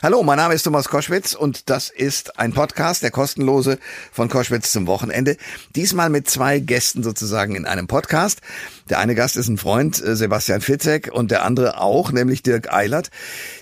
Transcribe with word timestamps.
Hallo, 0.00 0.22
mein 0.22 0.36
Name 0.36 0.54
ist 0.54 0.62
Thomas 0.62 0.88
Koschwitz 0.88 1.34
und 1.34 1.68
das 1.70 1.90
ist 1.90 2.38
ein 2.38 2.52
Podcast, 2.52 3.02
der 3.02 3.10
kostenlose 3.10 3.80
von 4.12 4.28
Koschwitz 4.28 4.70
zum 4.70 4.86
Wochenende. 4.86 5.36
Diesmal 5.74 6.08
mit 6.08 6.30
zwei 6.30 6.60
Gästen 6.60 7.02
sozusagen 7.02 7.56
in 7.56 7.66
einem 7.66 7.88
Podcast. 7.88 8.40
Der 8.88 9.00
eine 9.00 9.16
Gast 9.16 9.36
ist 9.36 9.48
ein 9.48 9.58
Freund, 9.58 10.00
äh, 10.00 10.14
Sebastian 10.14 10.60
Fitzek, 10.60 11.10
und 11.12 11.32
der 11.32 11.44
andere 11.44 11.80
auch, 11.80 12.12
nämlich 12.12 12.44
Dirk 12.44 12.72
Eilert 12.72 13.10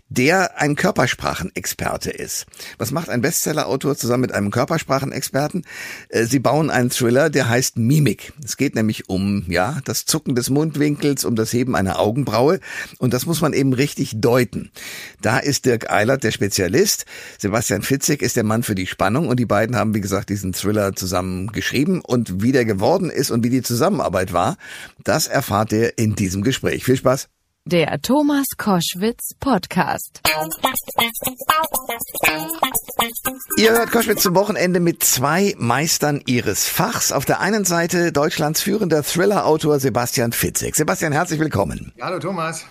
der 0.09 0.61
ein 0.61 0.77
Körpersprachenexperte 0.77 2.11
ist. 2.11 2.47
Was 2.79 2.93
macht 2.93 3.09
ein 3.09 3.23
Bestsellerautor 3.23 3.97
zusammen 3.97 4.23
mit 4.23 4.33
einem 4.33 4.51
Körpersprachenexperten? 4.51 5.65
Äh, 6.09 6.25
sie 6.25 6.39
bauen 6.39 6.71
einen 6.71 6.91
Thriller, 6.91 7.29
der 7.29 7.49
heißt 7.49 7.77
Mimik. 7.77 8.33
Es 8.45 8.57
geht 8.57 8.75
nämlich 8.75 9.09
um, 9.09 9.45
ja, 9.49 9.81
das 9.85 10.05
Zucken 10.05 10.35
des 10.35 10.49
Mundwinkels, 10.49 11.25
um 11.25 11.35
das 11.35 11.53
Heben 11.53 11.75
einer 11.75 11.99
Augenbraue. 11.99 12.61
Und 12.99 13.15
das 13.15 13.27
muss 13.27 13.41
man 13.41 13.53
eben 13.53 13.73
richtig 13.73 14.21
deuten. 14.21 14.71
Da 15.23 15.39
ist 15.39 15.67
Dirk 15.67 15.91
Eilert 15.91 16.23
der 16.23 16.31
Spezialist. 16.31 17.07
Sebastian 17.39 17.83
Fitzig 17.83 18.23
ist 18.23 18.37
der 18.37 18.45
Mann 18.45 18.63
für 18.63 18.77
die 18.77 18.87
Spannung. 18.87 19.29
Und 19.29 19.41
die 19.41 19.47
beiden 19.47 19.77
haben, 19.77 19.95
wie 19.95 20.01
gesagt, 20.01 20.31
diesen 20.31 20.53
Thriller 20.53 20.95
zusammen 20.95 21.49
geschrieben. 21.49 22.01
Und 22.01 22.43
wie 22.43 22.53
der 22.53 22.65
geworden 22.65 23.11
ist 23.11 23.31
und 23.31 23.45
wie 23.45 23.51
die 23.51 23.63
Zusammenarbeit 23.63 24.33
war, 24.33 24.57
das 25.03 25.27
erfahrt 25.27 25.73
ihr 25.73 25.99
in 25.99 26.15
diesem 26.15 26.43
Gespräch. 26.43 26.85
Viel 26.85 26.97
Spaß! 26.97 27.29
Der 27.69 28.01
Thomas 28.01 28.47
Koschwitz 28.57 29.35
Podcast. 29.41 30.21
Ihr 33.57 33.73
hört 33.73 33.91
Koschwitz 33.91 34.23
zum 34.23 34.37
Wochenende 34.37 34.79
mit 34.79 35.03
zwei 35.03 35.53
Meistern 35.59 36.23
ihres 36.27 36.69
Fachs. 36.69 37.11
Auf 37.11 37.25
der 37.25 37.41
einen 37.41 37.65
Seite 37.65 38.13
Deutschlands 38.13 38.63
führender 38.63 39.03
Thriller-Autor 39.03 39.81
Sebastian 39.81 40.31
Fitzek. 40.31 40.77
Sebastian, 40.77 41.13
herzlich 41.13 41.41
willkommen. 41.41 41.93
Hallo 42.01 42.21
Thomas. 42.21 42.65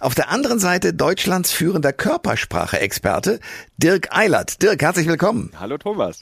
Auf 0.00 0.14
der 0.14 0.28
anderen 0.28 0.58
Seite 0.58 0.92
Deutschlands 0.92 1.50
führender 1.50 1.94
Körpersprache-Experte 1.94 3.40
Dirk 3.78 4.14
Eilert. 4.14 4.60
Dirk, 4.60 4.82
herzlich 4.82 5.06
willkommen. 5.06 5.50
Hallo 5.58 5.78
Thomas. 5.78 6.20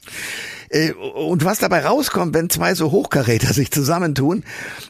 Äh, 0.71 0.91
und 0.93 1.43
was 1.43 1.59
dabei 1.59 1.85
rauskommt, 1.85 2.33
wenn 2.33 2.49
zwei 2.49 2.73
so 2.75 2.91
Hochkaräter 2.91 3.53
sich 3.53 3.71
zusammentun, 3.71 4.43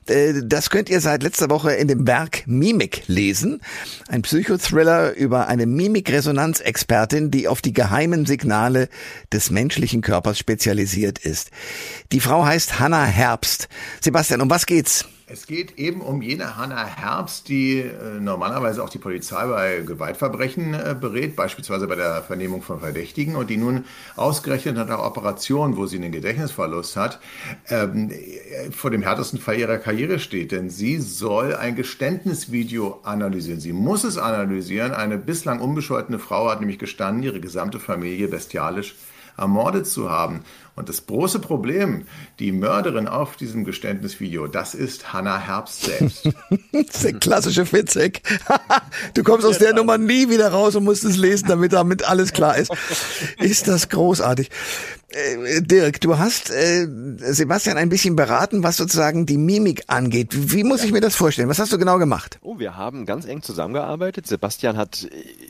äh, 0.08 0.34
das 0.44 0.70
könnt 0.70 0.90
ihr 0.90 1.02
seit 1.02 1.24
letzter 1.24 1.50
Woche 1.50 1.74
in 1.74 1.88
dem 1.88 2.08
Werk 2.08 2.44
Mimik 2.46 3.04
lesen. 3.08 3.62
Ein 4.08 4.22
Psychothriller 4.22 5.14
über 5.14 5.48
eine 5.48 5.66
Mimikresonanzexpertin, 5.66 7.32
die 7.32 7.48
auf 7.48 7.62
die 7.62 7.74
geheimen 7.74 8.26
Signale 8.26 8.90
des 9.34 9.50
menschlichen 9.50 10.02
Körpers 10.02 10.38
spezialisiert 10.38 11.20
ist. 11.20 11.50
Die 12.12 12.20
Frau 12.20 12.46
heißt 12.46 12.80
Hannah 12.80 13.06
Herbst. 13.06 13.68
Sebastian, 14.02 14.42
um 14.42 14.50
was 14.50 14.66
geht's? 14.66 15.06
Es 15.34 15.48
geht 15.48 15.80
eben 15.80 16.02
um 16.02 16.22
jene 16.22 16.58
Hannah 16.58 16.84
Herbst, 16.84 17.48
die 17.48 17.80
äh, 17.80 18.20
normalerweise 18.20 18.84
auch 18.84 18.90
die 18.90 18.98
Polizei 18.98 19.46
bei 19.48 19.80
Gewaltverbrechen 19.80 20.74
äh, 20.74 20.94
berät, 21.00 21.38
beispielsweise 21.38 21.88
bei 21.88 21.96
der 21.96 22.22
Vernehmung 22.22 22.62
von 22.62 22.82
Verdächtigen 22.82 23.38
und 23.38 23.50
die 23.50 23.56
nun 23.56 23.86
ausgerechnet 24.18 24.76
nach 24.76 24.88
einer 24.88 25.06
Operation, 25.06 25.78
wo 25.78 25.86
sie 25.86 25.96
einen 25.96 26.12
Gedächtnisverlust 26.12 26.98
hat, 26.98 27.22
ähm, 27.70 28.12
vor 28.72 28.92
dem 28.92 29.04
härtesten 29.04 29.40
Fall 29.40 29.58
ihrer 29.58 29.78
Karriere 29.78 30.20
steht. 30.20 30.52
Denn 30.52 30.70
sie 30.70 30.98
soll 30.98 31.56
ein 31.56 31.78
Geständnisvideo 31.78 33.00
analysieren. 33.04 33.62
Sie 33.62 33.72
muss 33.72 34.04
es 34.04 34.18
analysieren. 34.18 34.92
Eine 34.92 35.18
bislang 35.18 35.62
unbescholtene 35.62 36.20
Frau 36.20 36.50
hat 36.50 36.60
nämlich 36.60 36.78
gestanden, 36.78 37.24
ihre 37.24 37.40
gesamte 37.40 37.80
Familie 37.80 38.28
bestialisch 38.28 38.96
ermordet 39.38 39.88
zu 39.88 40.10
haben. 40.10 40.42
Und 40.76 40.88
das 40.88 41.06
große 41.06 41.40
Problem, 41.40 42.06
die 42.40 42.52
Mörderin 42.52 43.08
auf 43.08 43.36
diesem 43.36 43.66
Geständnisvideo, 43.66 44.48
das 44.48 44.74
ist 44.74 45.12
Hannah 45.12 45.40
Herbst 45.40 45.84
selbst. 45.84 46.26
das 46.72 46.82
ist 46.96 47.04
der 47.04 47.14
klassische 47.14 47.66
Fitzek. 47.66 48.22
du 49.14 49.24
kommst 49.24 49.46
aus 49.46 49.58
der 49.58 49.74
Nummer 49.74 49.98
nie 49.98 50.30
wieder 50.30 50.50
raus 50.50 50.76
und 50.76 50.86
musst 50.86 51.04
es 51.04 51.18
lesen, 51.18 51.50
damit 51.50 51.74
damit 51.74 52.04
alles 52.04 52.32
klar 52.32 52.58
ist. 52.58 52.72
Ist 53.40 53.68
das 53.68 53.90
großartig. 53.90 54.50
Äh, 55.14 55.62
Dirk, 55.62 56.00
du 56.00 56.18
hast 56.18 56.50
äh, 56.52 56.88
Sebastian 57.18 57.78
ein 57.78 57.90
bisschen 57.90 58.16
beraten, 58.16 58.64
was 58.64 58.78
sozusagen 58.78 59.26
die 59.26 59.38
Mimik 59.38 59.84
angeht. 59.88 60.30
Wie 60.32 60.64
muss 60.64 60.84
ich 60.84 60.92
mir 60.92 61.02
das 61.02 61.16
vorstellen? 61.16 61.50
Was 61.50 61.60
hast 61.60 61.74
du 61.74 61.78
genau 61.78 61.98
gemacht? 61.98 62.40
Oh, 62.42 62.60
wir 62.60 62.78
haben 62.78 63.06
ganz 63.06 63.26
eng 63.26 63.42
zusammengearbeitet. 63.42 64.26
Sebastian 64.28 64.78
hat 64.78 65.04
äh, 65.04 65.10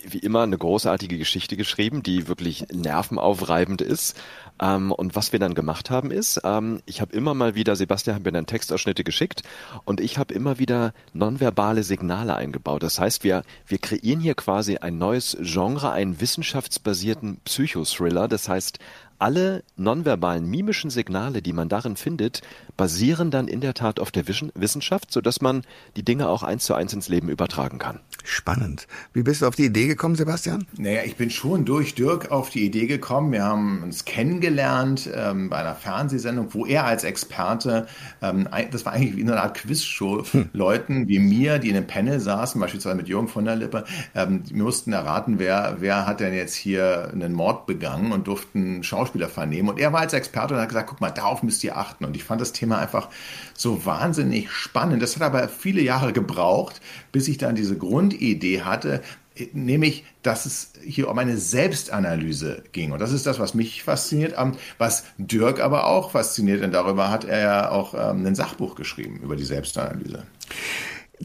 wie 0.09 0.19
immer 0.19 0.41
eine 0.41 0.58
großartige 0.58 1.18
Geschichte 1.18 1.58
geschrieben, 1.58 2.02
die 2.02 2.28
wirklich 2.28 2.66
nervenaufreibend 2.74 3.81
ist. 3.81 4.16
Ähm, 4.59 4.91
und 4.91 5.16
was 5.16 5.31
wir 5.31 5.40
dann 5.40 5.53
gemacht 5.53 5.90
haben 5.90 6.12
ist, 6.12 6.41
ähm, 6.44 6.81
ich 6.86 7.02
habe 7.02 7.16
immer 7.16 7.34
mal 7.34 7.53
wieder, 7.56 7.75
Sebastian 7.75 8.16
hat 8.16 8.24
mir 8.24 8.31
dann 8.31 8.47
Textausschnitte 8.47 9.03
geschickt 9.03 9.44
und 9.86 10.02
ich 10.02 10.18
habe 10.18 10.34
immer 10.34 10.59
wieder 10.59 10.94
nonverbale 11.13 11.84
Signale 11.84 12.36
eingebaut. 12.36 12.84
Das 12.84 13.00
heißt, 13.00 13.24
wir, 13.24 13.44
wir 13.68 13.78
kreieren 13.78 14.19
hier 14.19 14.36
quasi 14.36 14.78
ein 14.78 14.97
neues 14.97 15.38
Genre, 15.41 15.91
einen 15.91 16.19
wissenschaftsbasierten 16.19 17.38
Psychothriller. 17.46 18.28
Das 18.28 18.50
heißt, 18.50 18.80
alle 19.22 19.64
nonverbalen 19.78 20.50
mimischen 20.50 20.90
Signale, 20.90 21.42
die 21.42 21.54
man 21.54 21.70
darin 21.70 21.96
findet, 21.96 22.42
basieren 22.76 23.30
dann 23.30 23.48
in 23.48 23.62
der 23.62 23.74
Tat 23.74 24.00
auf 24.00 24.12
der 24.12 24.28
Wissenschaft, 24.28 25.12
sodass 25.12 25.42
man 25.42 25.62
die 25.96 26.04
Dinge 26.04 26.28
auch 26.28 26.44
eins 26.44 26.66
zu 26.66 26.74
eins 26.74 26.94
ins 26.94 27.08
Leben 27.08 27.30
übertragen 27.30 27.78
kann. 27.78 28.00
Spannend. 28.24 28.88
Wie 29.14 29.24
bist 29.24 29.42
du 29.42 29.48
auf 29.48 29.56
die 29.56 29.66
Idee 29.66 29.88
gekommen, 29.88 30.16
Sebastian? 30.16 30.66
Naja, 30.78 31.02
ich 31.06 31.16
bin 31.16 31.30
schon 31.30 31.66
durch 31.66 31.96
Dirk 31.96 32.31
auf 32.31 32.50
die 32.50 32.66
Idee 32.66 32.88
gekommen. 32.88 33.31
Wir 33.31 33.44
haben 33.44 33.84
uns 33.84 34.06
kennengelernt 34.06 35.10
ähm, 35.14 35.50
bei 35.50 35.58
einer 35.58 35.76
Fernsehsendung, 35.76 36.54
wo 36.54 36.66
er 36.66 36.86
als 36.86 37.04
Experte, 37.04 37.88
ähm, 38.22 38.48
das 38.72 38.86
war 38.86 38.94
eigentlich 38.94 39.18
wie 39.18 39.22
eine 39.22 39.40
Art 39.40 39.56
Quizshow, 39.56 40.24
hm. 40.31 40.50
Leuten 40.54 41.08
wie 41.08 41.20
mir, 41.20 41.60
die 41.60 41.70
in 41.70 41.78
einem 41.78 41.88
Panel 41.88 42.20
saßen, 42.20 42.60
beispielsweise 42.60 42.96
mit 42.96 43.08
Jürgen 43.08 43.28
von 43.28 43.46
der 43.46 43.56
Lippe, 43.56 43.86
ähm, 44.16 44.44
wir 44.50 44.64
mussten 44.64 44.94
erraten, 44.94 45.38
wer, 45.38 45.78
wer 45.80 46.08
hat 46.08 46.20
denn 46.20 46.34
jetzt 46.34 46.56
hier 46.56 47.12
einen 47.14 47.34
Mord 47.34 47.68
begangen 47.68 48.12
und 48.12 48.28
durften 48.28 48.84
Schauspieler 48.84 49.11
vernehmen. 49.28 49.70
Und 49.70 49.80
er 49.80 49.94
war 49.94 50.02
als 50.02 50.14
Experte 50.14 50.54
und 50.54 50.60
hat 50.60 50.70
gesagt, 50.70 50.90
guck 50.90 51.02
mal, 51.02 51.12
darauf 51.12 51.44
müsst 51.44 51.64
ihr 51.64 51.78
achten. 51.78 52.06
Und 52.06 52.16
ich 52.16 52.24
fand 52.24 52.42
das 52.42 52.54
Thema 52.54 52.80
einfach 52.80 53.10
so 53.54 53.86
wahnsinnig 53.86 54.52
spannend. 54.52 55.02
Das 55.02 55.16
hat 55.16 55.24
aber 55.24 55.48
viele 55.48 55.82
Jahre 55.82 56.14
gebraucht, 56.14 56.82
bis 57.12 57.28
ich 57.28 57.38
dann 57.38 57.56
diese 57.56 57.78
Grundidee 57.78 58.62
hatte, 58.62 59.02
nämlich, 59.54 60.04
dass 60.24 60.46
es 60.46 60.74
hier 60.84 61.10
um 61.10 61.18
eine 61.18 61.38
Selbstanalyse 61.38 62.64
ging. 62.72 62.92
Und 62.92 63.00
das 63.00 63.12
ist 63.12 63.26
das, 63.26 63.40
was 63.40 63.54
mich 63.54 63.84
fasziniert, 63.84 64.36
was 64.78 65.06
Dirk 65.18 65.60
aber 65.60 65.88
auch 65.88 66.12
fasziniert, 66.12 66.62
denn 66.62 66.72
darüber 66.72 67.10
hat 67.10 67.24
er 67.24 67.40
ja 67.40 67.70
auch 67.72 67.94
ähm, 67.94 68.26
ein 68.26 68.36
Sachbuch 68.36 68.76
geschrieben, 68.76 69.20
über 69.24 69.36
die 69.36 69.46
Selbstanalyse. 69.46 70.24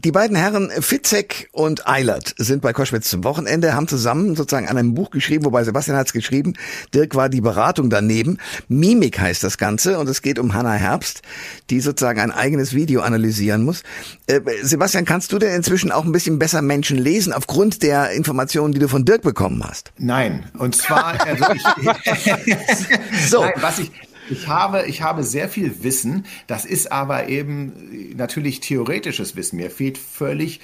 Die 0.03 0.11
beiden 0.11 0.37
Herren 0.37 0.69
Fitzek 0.69 1.49
und 1.53 1.87
Eilert 1.87 2.35
sind 2.37 2.61
bei 2.61 2.71
Koschwitz 2.71 3.09
zum 3.09 3.23
Wochenende, 3.23 3.73
haben 3.73 3.87
zusammen 3.87 4.35
sozusagen 4.35 4.67
an 4.67 4.77
einem 4.77 4.93
Buch 4.93 5.09
geschrieben, 5.09 5.43
wobei 5.43 5.63
Sebastian 5.63 5.97
hat 5.97 6.05
es 6.05 6.13
geschrieben, 6.13 6.53
Dirk 6.93 7.15
war 7.15 7.29
die 7.29 7.41
Beratung 7.41 7.89
daneben. 7.89 8.37
Mimik 8.67 9.19
heißt 9.19 9.43
das 9.43 9.57
Ganze 9.57 9.97
und 9.97 10.07
es 10.07 10.21
geht 10.21 10.37
um 10.37 10.53
Hannah 10.53 10.75
Herbst, 10.75 11.23
die 11.71 11.79
sozusagen 11.79 12.19
ein 12.19 12.29
eigenes 12.29 12.75
Video 12.75 13.01
analysieren 13.01 13.63
muss. 13.63 13.81
Äh, 14.27 14.41
Sebastian, 14.61 15.03
kannst 15.03 15.33
du 15.33 15.39
denn 15.39 15.55
inzwischen 15.55 15.91
auch 15.91 16.05
ein 16.05 16.11
bisschen 16.11 16.37
besser 16.37 16.61
Menschen 16.61 16.99
lesen 16.99 17.33
aufgrund 17.33 17.81
der 17.81 18.11
Informationen, 18.11 18.75
die 18.75 18.79
du 18.79 18.87
von 18.87 19.03
Dirk 19.03 19.23
bekommen 19.23 19.63
hast? 19.67 19.93
Nein, 19.97 20.45
und 20.59 20.75
zwar, 20.75 21.25
also 21.25 21.45
ich, 21.55 21.63
so. 23.29 23.41
Nein, 23.41 23.53
was 23.61 23.79
ich, 23.79 23.91
ich 24.29 24.47
habe, 24.47 24.85
ich 24.85 25.01
habe 25.01 25.23
sehr 25.23 25.49
viel 25.49 25.83
Wissen. 25.83 26.25
Das 26.47 26.65
ist 26.65 26.91
aber 26.91 27.29
eben 27.29 28.13
natürlich 28.15 28.59
theoretisches 28.59 29.35
Wissen. 29.35 29.57
Mir 29.57 29.71
fehlt 29.71 29.97
völlig 29.97 30.59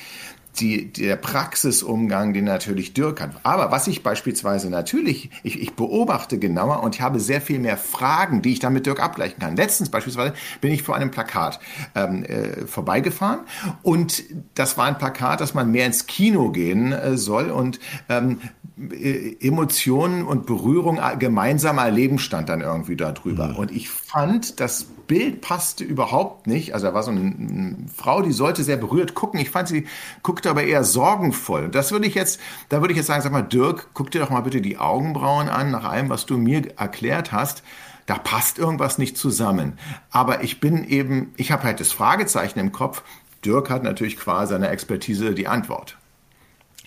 die, 0.59 0.91
der 0.93 1.15
Praxisumgang, 1.15 2.33
den 2.33 2.45
natürlich 2.45 2.93
Dirk 2.93 3.21
hat. 3.21 3.31
Aber 3.43 3.71
was 3.71 3.87
ich 3.87 4.03
beispielsweise 4.03 4.69
natürlich, 4.69 5.31
ich, 5.41 5.59
ich 5.59 5.73
beobachte 5.73 6.37
genauer 6.37 6.83
und 6.83 6.95
ich 6.95 7.01
habe 7.01 7.19
sehr 7.19 7.41
viel 7.41 7.59
mehr 7.59 7.77
Fragen, 7.77 8.41
die 8.41 8.53
ich 8.53 8.59
dann 8.59 8.73
mit 8.73 8.85
Dirk 8.85 9.01
abgleichen 9.01 9.39
kann. 9.39 9.55
Letztens 9.55 9.89
beispielsweise 9.89 10.33
bin 10.61 10.71
ich 10.71 10.83
vor 10.83 10.95
einem 10.95 11.11
Plakat 11.11 11.59
ähm, 11.95 12.23
äh, 12.23 12.67
vorbeigefahren 12.67 13.41
und 13.81 14.23
das 14.53 14.77
war 14.77 14.85
ein 14.85 14.97
Plakat, 14.97 15.41
dass 15.41 15.53
man 15.53 15.71
mehr 15.71 15.87
ins 15.87 16.05
Kino 16.05 16.51
gehen 16.51 16.91
äh, 16.91 17.17
soll 17.17 17.49
und 17.49 17.79
ähm, 18.09 18.39
äh, 18.43 18.62
Emotionen 18.75 20.23
und 20.23 20.47
Berührung 20.47 20.99
gemeinsam 21.19 21.77
erleben 21.77 22.17
stand 22.17 22.49
dann 22.49 22.61
irgendwie 22.61 22.95
da 22.95 23.11
drüber. 23.11 23.49
Mhm. 23.49 23.55
Und 23.55 23.71
ich 23.71 23.89
fand, 23.89 24.59
das 24.59 24.85
Bild 25.07 25.41
passte 25.41 25.83
überhaupt 25.83 26.47
nicht. 26.47 26.73
Also 26.73 26.87
da 26.87 26.93
war 26.95 27.03
so 27.03 27.11
eine, 27.11 27.19
eine, 27.19 27.75
Frau, 27.95 28.23
die 28.23 28.31
sollte 28.31 28.63
sehr 28.63 28.77
berührt 28.77 29.13
gucken. 29.13 29.39
Ich 29.39 29.51
fand, 29.51 29.67
sie 29.67 29.85
guckte 30.23 30.49
aber 30.49 30.63
eher 30.63 30.83
sorgenvoll. 30.83 31.65
Und 31.65 31.75
das 31.75 31.91
würde 31.91 32.07
ich 32.07 32.15
jetzt, 32.15 32.39
da 32.69 32.81
würde 32.81 32.93
ich 32.93 32.97
jetzt 32.97 33.07
sagen, 33.07 33.21
sag 33.21 33.31
mal, 33.31 33.43
Dirk, 33.43 33.89
guck 33.93 34.09
dir 34.09 34.21
doch 34.21 34.31
mal 34.31 34.41
bitte 34.41 34.61
die 34.61 34.77
Augenbrauen 34.79 35.49
an, 35.49 35.69
nach 35.69 35.83
allem, 35.83 36.09
was 36.09 36.25
du 36.25 36.37
mir 36.37 36.63
erklärt 36.77 37.31
hast 37.31 37.63
da 38.05 38.17
passt 38.17 38.59
irgendwas 38.59 38.97
nicht 38.97 39.17
zusammen. 39.17 39.79
Aber 40.11 40.43
ich 40.43 40.59
bin 40.59 40.83
eben, 40.83 41.33
ich 41.37 41.51
habe 41.51 41.63
halt 41.63 41.79
das 41.79 41.91
Fragezeichen 41.91 42.59
im 42.59 42.71
Kopf. 42.71 43.01
Dirk 43.45 43.69
hat 43.69 43.83
natürlich 43.83 44.17
qua 44.17 44.45
seiner 44.45 44.71
Expertise 44.71 45.33
die 45.33 45.47
Antwort. 45.47 45.97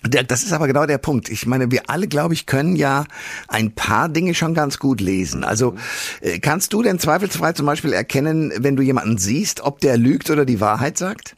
Das 0.03 0.43
ist 0.43 0.53
aber 0.53 0.67
genau 0.67 0.85
der 0.85 0.99
Punkt. 0.99 1.29
Ich 1.29 1.47
meine, 1.47 1.71
wir 1.71 1.89
alle, 1.89 2.07
glaube 2.07 2.33
ich, 2.33 2.45
können 2.45 2.75
ja 2.75 3.05
ein 3.47 3.71
paar 3.71 4.09
Dinge 4.09 4.35
schon 4.35 4.53
ganz 4.53 4.77
gut 4.77 5.01
lesen. 5.01 5.43
Also 5.43 5.75
äh, 6.21 6.39
kannst 6.39 6.73
du 6.73 6.83
denn 6.83 6.99
zweifelsfrei 6.99 7.53
zum 7.53 7.65
Beispiel 7.65 7.93
erkennen, 7.93 8.53
wenn 8.57 8.75
du 8.75 8.83
jemanden 8.83 9.17
siehst, 9.17 9.61
ob 9.61 9.79
der 9.79 9.97
lügt 9.97 10.29
oder 10.29 10.45
die 10.45 10.61
Wahrheit 10.61 10.97
sagt? 10.97 11.35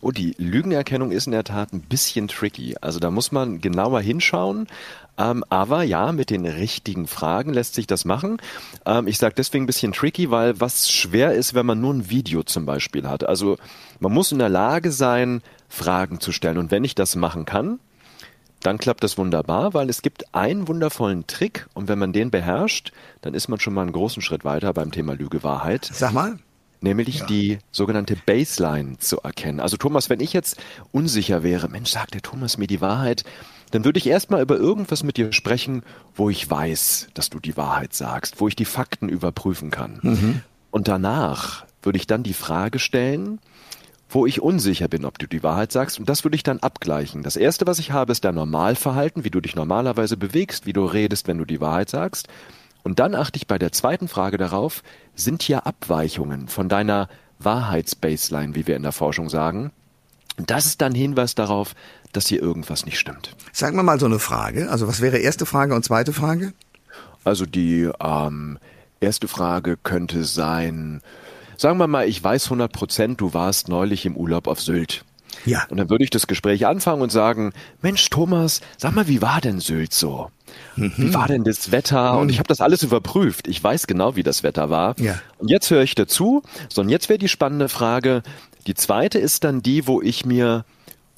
Oh, 0.00 0.10
die 0.10 0.34
Lügenerkennung 0.38 1.10
ist 1.10 1.26
in 1.26 1.32
der 1.32 1.44
Tat 1.44 1.72
ein 1.72 1.80
bisschen 1.80 2.28
tricky. 2.28 2.76
Also 2.80 2.98
da 2.98 3.10
muss 3.10 3.32
man 3.32 3.60
genauer 3.60 4.00
hinschauen. 4.00 4.66
Ähm, 5.18 5.44
aber 5.48 5.82
ja, 5.82 6.12
mit 6.12 6.30
den 6.30 6.44
richtigen 6.44 7.06
Fragen 7.06 7.52
lässt 7.52 7.74
sich 7.74 7.86
das 7.86 8.04
machen. 8.04 8.36
Ähm, 8.84 9.06
ich 9.06 9.18
sage 9.18 9.34
deswegen 9.36 9.64
ein 9.64 9.66
bisschen 9.66 9.92
tricky, 9.92 10.30
weil 10.30 10.60
was 10.60 10.90
schwer 10.90 11.32
ist, 11.34 11.54
wenn 11.54 11.66
man 11.66 11.80
nur 11.80 11.94
ein 11.94 12.10
Video 12.10 12.42
zum 12.42 12.66
Beispiel 12.66 13.08
hat. 13.08 13.26
Also 13.26 13.56
man 13.98 14.12
muss 14.12 14.32
in 14.32 14.38
der 14.38 14.50
Lage 14.50 14.92
sein, 14.92 15.42
Fragen 15.68 16.20
zu 16.20 16.32
stellen. 16.32 16.58
Und 16.58 16.70
wenn 16.70 16.84
ich 16.84 16.94
das 16.94 17.16
machen 17.16 17.44
kann, 17.44 17.78
dann 18.60 18.78
klappt 18.78 19.04
das 19.04 19.18
wunderbar, 19.18 19.74
weil 19.74 19.88
es 19.90 20.02
gibt 20.02 20.34
einen 20.34 20.66
wundervollen 20.66 21.26
Trick 21.26 21.68
und 21.74 21.88
wenn 21.88 21.98
man 21.98 22.12
den 22.12 22.30
beherrscht, 22.30 22.92
dann 23.20 23.34
ist 23.34 23.48
man 23.48 23.60
schon 23.60 23.74
mal 23.74 23.82
einen 23.82 23.92
großen 23.92 24.22
Schritt 24.22 24.44
weiter 24.44 24.72
beim 24.72 24.90
Thema 24.90 25.14
Lüge 25.14 25.42
Wahrheit. 25.42 25.88
Sag 25.92 26.12
mal. 26.12 26.38
Nämlich 26.80 27.20
ja. 27.20 27.26
die 27.26 27.58
sogenannte 27.70 28.16
Baseline 28.16 28.98
zu 28.98 29.18
erkennen. 29.20 29.60
Also 29.60 29.76
Thomas, 29.76 30.10
wenn 30.10 30.20
ich 30.20 30.32
jetzt 30.32 30.56
unsicher 30.92 31.42
wäre, 31.42 31.68
Mensch, 31.68 31.90
sagt 31.90 32.14
der 32.14 32.22
Thomas 32.22 32.58
mir 32.58 32.66
die 32.66 32.80
Wahrheit, 32.80 33.24
dann 33.70 33.84
würde 33.84 33.98
ich 33.98 34.06
erstmal 34.06 34.42
über 34.42 34.56
irgendwas 34.56 35.02
mit 35.02 35.16
dir 35.16 35.32
sprechen, 35.32 35.82
wo 36.14 36.30
ich 36.30 36.48
weiß, 36.48 37.08
dass 37.14 37.30
du 37.30 37.40
die 37.40 37.56
Wahrheit 37.56 37.94
sagst, 37.94 38.40
wo 38.40 38.48
ich 38.48 38.56
die 38.56 38.64
Fakten 38.64 39.08
überprüfen 39.08 39.70
kann. 39.70 39.98
Mhm. 40.02 40.42
Und 40.70 40.88
danach 40.88 41.64
würde 41.82 41.98
ich 41.98 42.06
dann 42.06 42.22
die 42.22 42.34
Frage 42.34 42.78
stellen, 42.78 43.40
wo 44.08 44.26
ich 44.26 44.40
unsicher 44.40 44.88
bin, 44.88 45.04
ob 45.04 45.18
du 45.18 45.26
die 45.26 45.42
Wahrheit 45.42 45.72
sagst. 45.72 45.98
Und 45.98 46.08
das 46.08 46.24
würde 46.24 46.36
ich 46.36 46.42
dann 46.42 46.60
abgleichen. 46.60 47.22
Das 47.22 47.36
erste, 47.36 47.66
was 47.66 47.78
ich 47.78 47.90
habe, 47.90 48.12
ist 48.12 48.24
dein 48.24 48.36
Normalverhalten, 48.36 49.24
wie 49.24 49.30
du 49.30 49.40
dich 49.40 49.56
normalerweise 49.56 50.16
bewegst, 50.16 50.66
wie 50.66 50.72
du 50.72 50.84
redest, 50.84 51.26
wenn 51.26 51.38
du 51.38 51.44
die 51.44 51.60
Wahrheit 51.60 51.90
sagst. 51.90 52.28
Und 52.84 53.00
dann 53.00 53.16
achte 53.16 53.36
ich 53.36 53.48
bei 53.48 53.58
der 53.58 53.72
zweiten 53.72 54.06
Frage 54.06 54.36
darauf, 54.36 54.84
sind 55.16 55.42
hier 55.42 55.66
Abweichungen 55.66 56.46
von 56.46 56.68
deiner 56.68 57.08
Wahrheitsbaseline, 57.40 58.54
wie 58.54 58.66
wir 58.66 58.76
in 58.76 58.84
der 58.84 58.92
Forschung 58.92 59.28
sagen. 59.28 59.72
Das 60.36 60.66
ist 60.66 60.80
dann 60.82 60.94
Hinweis 60.94 61.34
darauf, 61.34 61.74
dass 62.12 62.28
hier 62.28 62.40
irgendwas 62.40 62.86
nicht 62.86 62.98
stimmt. 62.98 63.34
Sagen 63.52 63.76
wir 63.76 63.82
mal 63.82 63.98
so 63.98 64.06
eine 64.06 64.18
Frage. 64.18 64.70
Also 64.70 64.86
was 64.86 65.00
wäre 65.00 65.18
erste 65.18 65.46
Frage 65.46 65.74
und 65.74 65.84
zweite 65.84 66.12
Frage? 66.12 66.52
Also 67.24 67.44
die 67.44 67.90
ähm, 68.00 68.58
erste 69.00 69.26
Frage 69.28 69.76
könnte 69.82 70.24
sein, 70.24 71.02
Sagen 71.56 71.78
wir 71.78 71.86
mal, 71.86 72.08
ich 72.08 72.22
weiß 72.22 72.44
100 72.44 72.72
Prozent, 72.72 73.20
du 73.20 73.34
warst 73.34 73.68
neulich 73.68 74.06
im 74.06 74.16
Urlaub 74.16 74.46
auf 74.46 74.60
Sylt. 74.60 75.04
Ja. 75.44 75.64
Und 75.68 75.76
dann 75.76 75.90
würde 75.90 76.04
ich 76.04 76.10
das 76.10 76.26
Gespräch 76.26 76.66
anfangen 76.66 77.02
und 77.02 77.12
sagen, 77.12 77.52
Mensch, 77.82 78.08
Thomas, 78.10 78.60
sag 78.78 78.94
mal, 78.94 79.08
wie 79.08 79.22
war 79.22 79.40
denn 79.40 79.60
Sylt 79.60 79.92
so? 79.92 80.30
Mhm. 80.76 80.92
Wie 80.96 81.14
war 81.14 81.28
denn 81.28 81.44
das 81.44 81.72
Wetter? 81.72 82.14
Mhm. 82.14 82.20
Und 82.20 82.28
ich 82.30 82.38
habe 82.38 82.48
das 82.48 82.60
alles 82.60 82.82
überprüft. 82.82 83.48
Ich 83.48 83.62
weiß 83.62 83.86
genau, 83.86 84.16
wie 84.16 84.22
das 84.22 84.42
Wetter 84.42 84.70
war. 84.70 84.98
Ja. 84.98 85.20
Und 85.38 85.50
jetzt 85.50 85.70
höre 85.70 85.82
ich 85.82 85.94
dazu. 85.94 86.42
So, 86.68 86.80
und 86.80 86.88
jetzt 86.88 87.08
wäre 87.08 87.18
die 87.18 87.28
spannende 87.28 87.68
Frage. 87.68 88.22
Die 88.66 88.74
zweite 88.74 89.18
ist 89.18 89.44
dann 89.44 89.62
die, 89.62 89.86
wo 89.86 90.02
ich 90.02 90.24
mir 90.24 90.64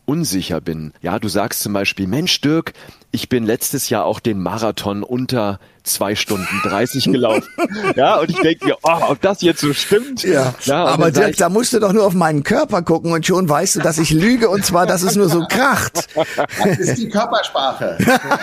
unsicher 0.04 0.60
bin. 0.60 0.92
Ja, 1.02 1.18
du 1.18 1.28
sagst 1.28 1.60
zum 1.60 1.74
Beispiel, 1.74 2.06
Mensch, 2.06 2.40
Dirk, 2.40 2.72
ich 3.10 3.28
bin 3.28 3.44
letztes 3.44 3.90
Jahr 3.90 4.06
auch 4.06 4.20
den 4.20 4.40
Marathon 4.42 5.02
unter 5.02 5.60
zwei 5.88 6.14
Stunden 6.14 6.60
30 6.62 7.04
gelaufen. 7.04 7.48
ja, 7.96 8.16
und 8.16 8.30
ich 8.30 8.40
denke 8.40 8.66
mir, 8.66 8.76
oh, 8.82 9.00
ob 9.08 9.20
das 9.20 9.42
jetzt 9.42 9.60
so 9.60 9.72
stimmt. 9.72 10.22
Ja, 10.22 10.54
ja 10.64 10.84
aber 10.84 11.10
Dirk, 11.10 11.36
da 11.36 11.48
musst 11.48 11.72
du 11.72 11.80
doch 11.80 11.92
nur 11.92 12.04
auf 12.04 12.14
meinen 12.14 12.42
Körper 12.42 12.82
gucken 12.82 13.12
und 13.12 13.26
schon 13.26 13.48
weißt 13.48 13.76
du, 13.76 13.80
dass 13.80 13.98
ich 13.98 14.10
lüge 14.10 14.48
und 14.48 14.64
zwar, 14.64 14.86
dass 14.86 15.02
es 15.02 15.16
nur 15.16 15.28
so 15.28 15.44
kracht. 15.48 16.08
Das 16.14 16.78
ist 16.78 16.98
die 16.98 17.08
Körpersprache. 17.08 17.98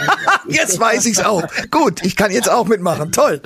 jetzt 0.47 0.79
weiß 0.79 1.05
ich's 1.05 1.23
auch. 1.23 1.43
Gut, 1.71 2.03
ich 2.03 2.15
kann 2.15 2.31
jetzt 2.31 2.49
auch 2.49 2.65
mitmachen. 2.65 3.11
Toll. 3.11 3.41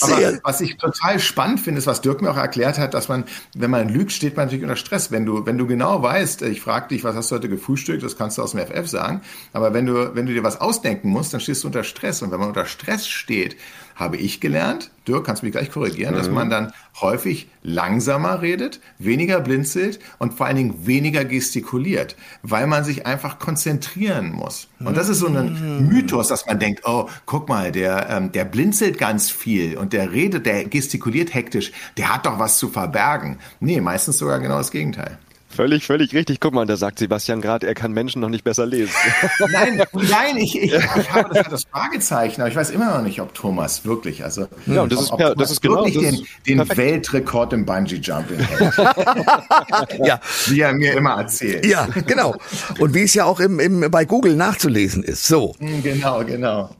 Aber 0.00 0.38
was 0.42 0.60
ich 0.60 0.76
total 0.76 1.18
spannend 1.18 1.60
finde, 1.60 1.78
ist, 1.78 1.86
was 1.86 2.00
Dirk 2.00 2.22
mir 2.22 2.30
auch 2.30 2.36
erklärt 2.36 2.78
hat, 2.78 2.94
dass 2.94 3.08
man, 3.08 3.24
wenn 3.54 3.70
man 3.70 3.88
lügt, 3.88 4.12
steht 4.12 4.36
man 4.36 4.46
natürlich 4.46 4.64
unter 4.64 4.76
Stress. 4.76 5.10
Wenn 5.10 5.26
du, 5.26 5.46
wenn 5.46 5.58
du 5.58 5.66
genau 5.66 6.02
weißt, 6.02 6.42
ich 6.42 6.60
frage 6.60 6.88
dich, 6.88 7.04
was 7.04 7.16
hast 7.16 7.30
du 7.30 7.36
heute 7.36 7.48
gefrühstückt, 7.48 8.02
das 8.02 8.16
kannst 8.16 8.38
du 8.38 8.42
aus 8.42 8.52
dem 8.52 8.60
FF 8.60 8.88
sagen, 8.88 9.22
aber 9.52 9.74
wenn 9.74 9.86
du, 9.86 10.14
wenn 10.14 10.26
du 10.26 10.32
dir 10.32 10.42
was 10.42 10.60
ausdenken 10.60 11.08
musst, 11.08 11.32
dann 11.32 11.40
stehst 11.40 11.64
du 11.64 11.68
unter 11.68 11.84
Stress 11.84 12.22
und 12.22 12.30
wenn 12.30 12.38
man 12.38 12.48
unter 12.48 12.66
Stress 12.66 12.93
feststeht, 12.94 13.56
habe 13.96 14.16
ich 14.16 14.40
gelernt, 14.40 14.90
Dirk, 15.06 15.24
kannst 15.24 15.42
du 15.42 15.46
mich 15.46 15.52
gleich 15.52 15.70
korrigieren, 15.70 16.14
mhm. 16.14 16.18
dass 16.18 16.28
man 16.28 16.50
dann 16.50 16.72
häufig 17.00 17.48
langsamer 17.62 18.42
redet, 18.42 18.80
weniger 18.98 19.40
blinzelt 19.40 20.00
und 20.18 20.34
vor 20.34 20.46
allen 20.46 20.56
Dingen 20.56 20.86
weniger 20.86 21.24
gestikuliert, 21.24 22.16
weil 22.42 22.66
man 22.66 22.82
sich 22.82 23.06
einfach 23.06 23.38
konzentrieren 23.38 24.32
muss. 24.32 24.68
Und 24.80 24.96
das 24.96 25.08
ist 25.08 25.20
so 25.20 25.28
ein 25.28 25.82
mhm. 25.82 25.88
Mythos, 25.88 26.28
dass 26.28 26.44
man 26.46 26.58
denkt, 26.58 26.82
oh, 26.84 27.08
guck 27.24 27.48
mal, 27.48 27.70
der, 27.70 28.08
ähm, 28.10 28.32
der 28.32 28.44
blinzelt 28.44 28.98
ganz 28.98 29.30
viel 29.30 29.76
und 29.76 29.92
der 29.92 30.10
redet, 30.10 30.46
der 30.46 30.64
gestikuliert 30.64 31.32
hektisch, 31.32 31.70
der 31.96 32.12
hat 32.12 32.26
doch 32.26 32.38
was 32.40 32.58
zu 32.58 32.68
verbergen. 32.68 33.38
Nee, 33.60 33.80
meistens 33.80 34.18
sogar 34.18 34.40
genau 34.40 34.58
das 34.58 34.72
Gegenteil. 34.72 35.18
Völlig, 35.54 35.86
völlig 35.86 36.12
richtig. 36.14 36.40
Guck 36.40 36.52
mal, 36.52 36.66
da 36.66 36.76
sagt 36.76 36.98
Sebastian 36.98 37.40
gerade, 37.40 37.66
er 37.66 37.74
kann 37.74 37.92
Menschen 37.92 38.20
noch 38.20 38.28
nicht 38.28 38.42
besser 38.42 38.66
lesen. 38.66 38.92
Nein, 39.52 39.82
nein, 39.92 40.36
ich, 40.36 40.60
ich, 40.60 40.72
ich 40.96 41.12
habe 41.12 41.32
das, 41.32 41.48
das, 41.48 41.64
Fragezeichen, 41.64 42.40
aber 42.40 42.50
ich 42.50 42.56
weiß 42.56 42.70
immer 42.70 42.96
noch 42.96 43.02
nicht, 43.02 43.20
ob 43.20 43.34
Thomas 43.34 43.84
wirklich, 43.84 44.24
also 44.24 44.48
ja, 44.66 44.82
und 44.82 44.92
das 44.92 45.02
ist, 45.02 45.12
ja, 45.18 45.34
das 45.34 45.50
ist 45.50 45.60
genau 45.60 45.84
das 45.84 45.92
den, 45.92 46.26
den 46.46 46.76
Weltrekord 46.76 47.52
im 47.52 47.64
Bungee 47.64 47.96
Jumping 47.96 48.38
hält. 48.38 48.74
ja, 50.04 50.20
wie 50.46 50.60
er 50.60 50.72
mir 50.72 50.94
immer 50.94 51.18
erzählt. 51.18 51.64
Ja, 51.66 51.86
genau. 52.06 52.34
Und 52.78 52.94
wie 52.94 53.02
es 53.02 53.14
ja 53.14 53.24
auch 53.24 53.40
im, 53.40 53.60
im 53.60 53.90
bei 53.90 54.04
Google 54.04 54.34
nachzulesen 54.34 55.04
ist. 55.04 55.26
So. 55.26 55.54
Hm, 55.58 55.82
genau, 55.82 56.24
genau. 56.24 56.70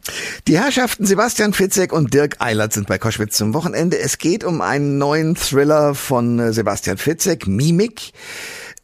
Die 0.49 0.59
Herrschaften 0.59 1.07
Sebastian 1.07 1.53
Fitzek 1.53 1.93
und 1.93 2.13
Dirk 2.13 2.37
Eilert 2.41 2.73
sind 2.73 2.89
bei 2.89 2.99
Koschwitz 2.99 3.37
zum 3.37 3.55
Wochenende. 3.55 3.99
Es 3.99 4.19
geht 4.19 4.43
um 4.43 4.61
einen 4.61 4.99
neuen 4.99 5.37
Thriller 5.37 5.95
von 5.95 6.39
äh, 6.39 6.53
Sebastian 6.53 6.97
Fitzek, 6.97 7.47
Mimik. 7.47 8.13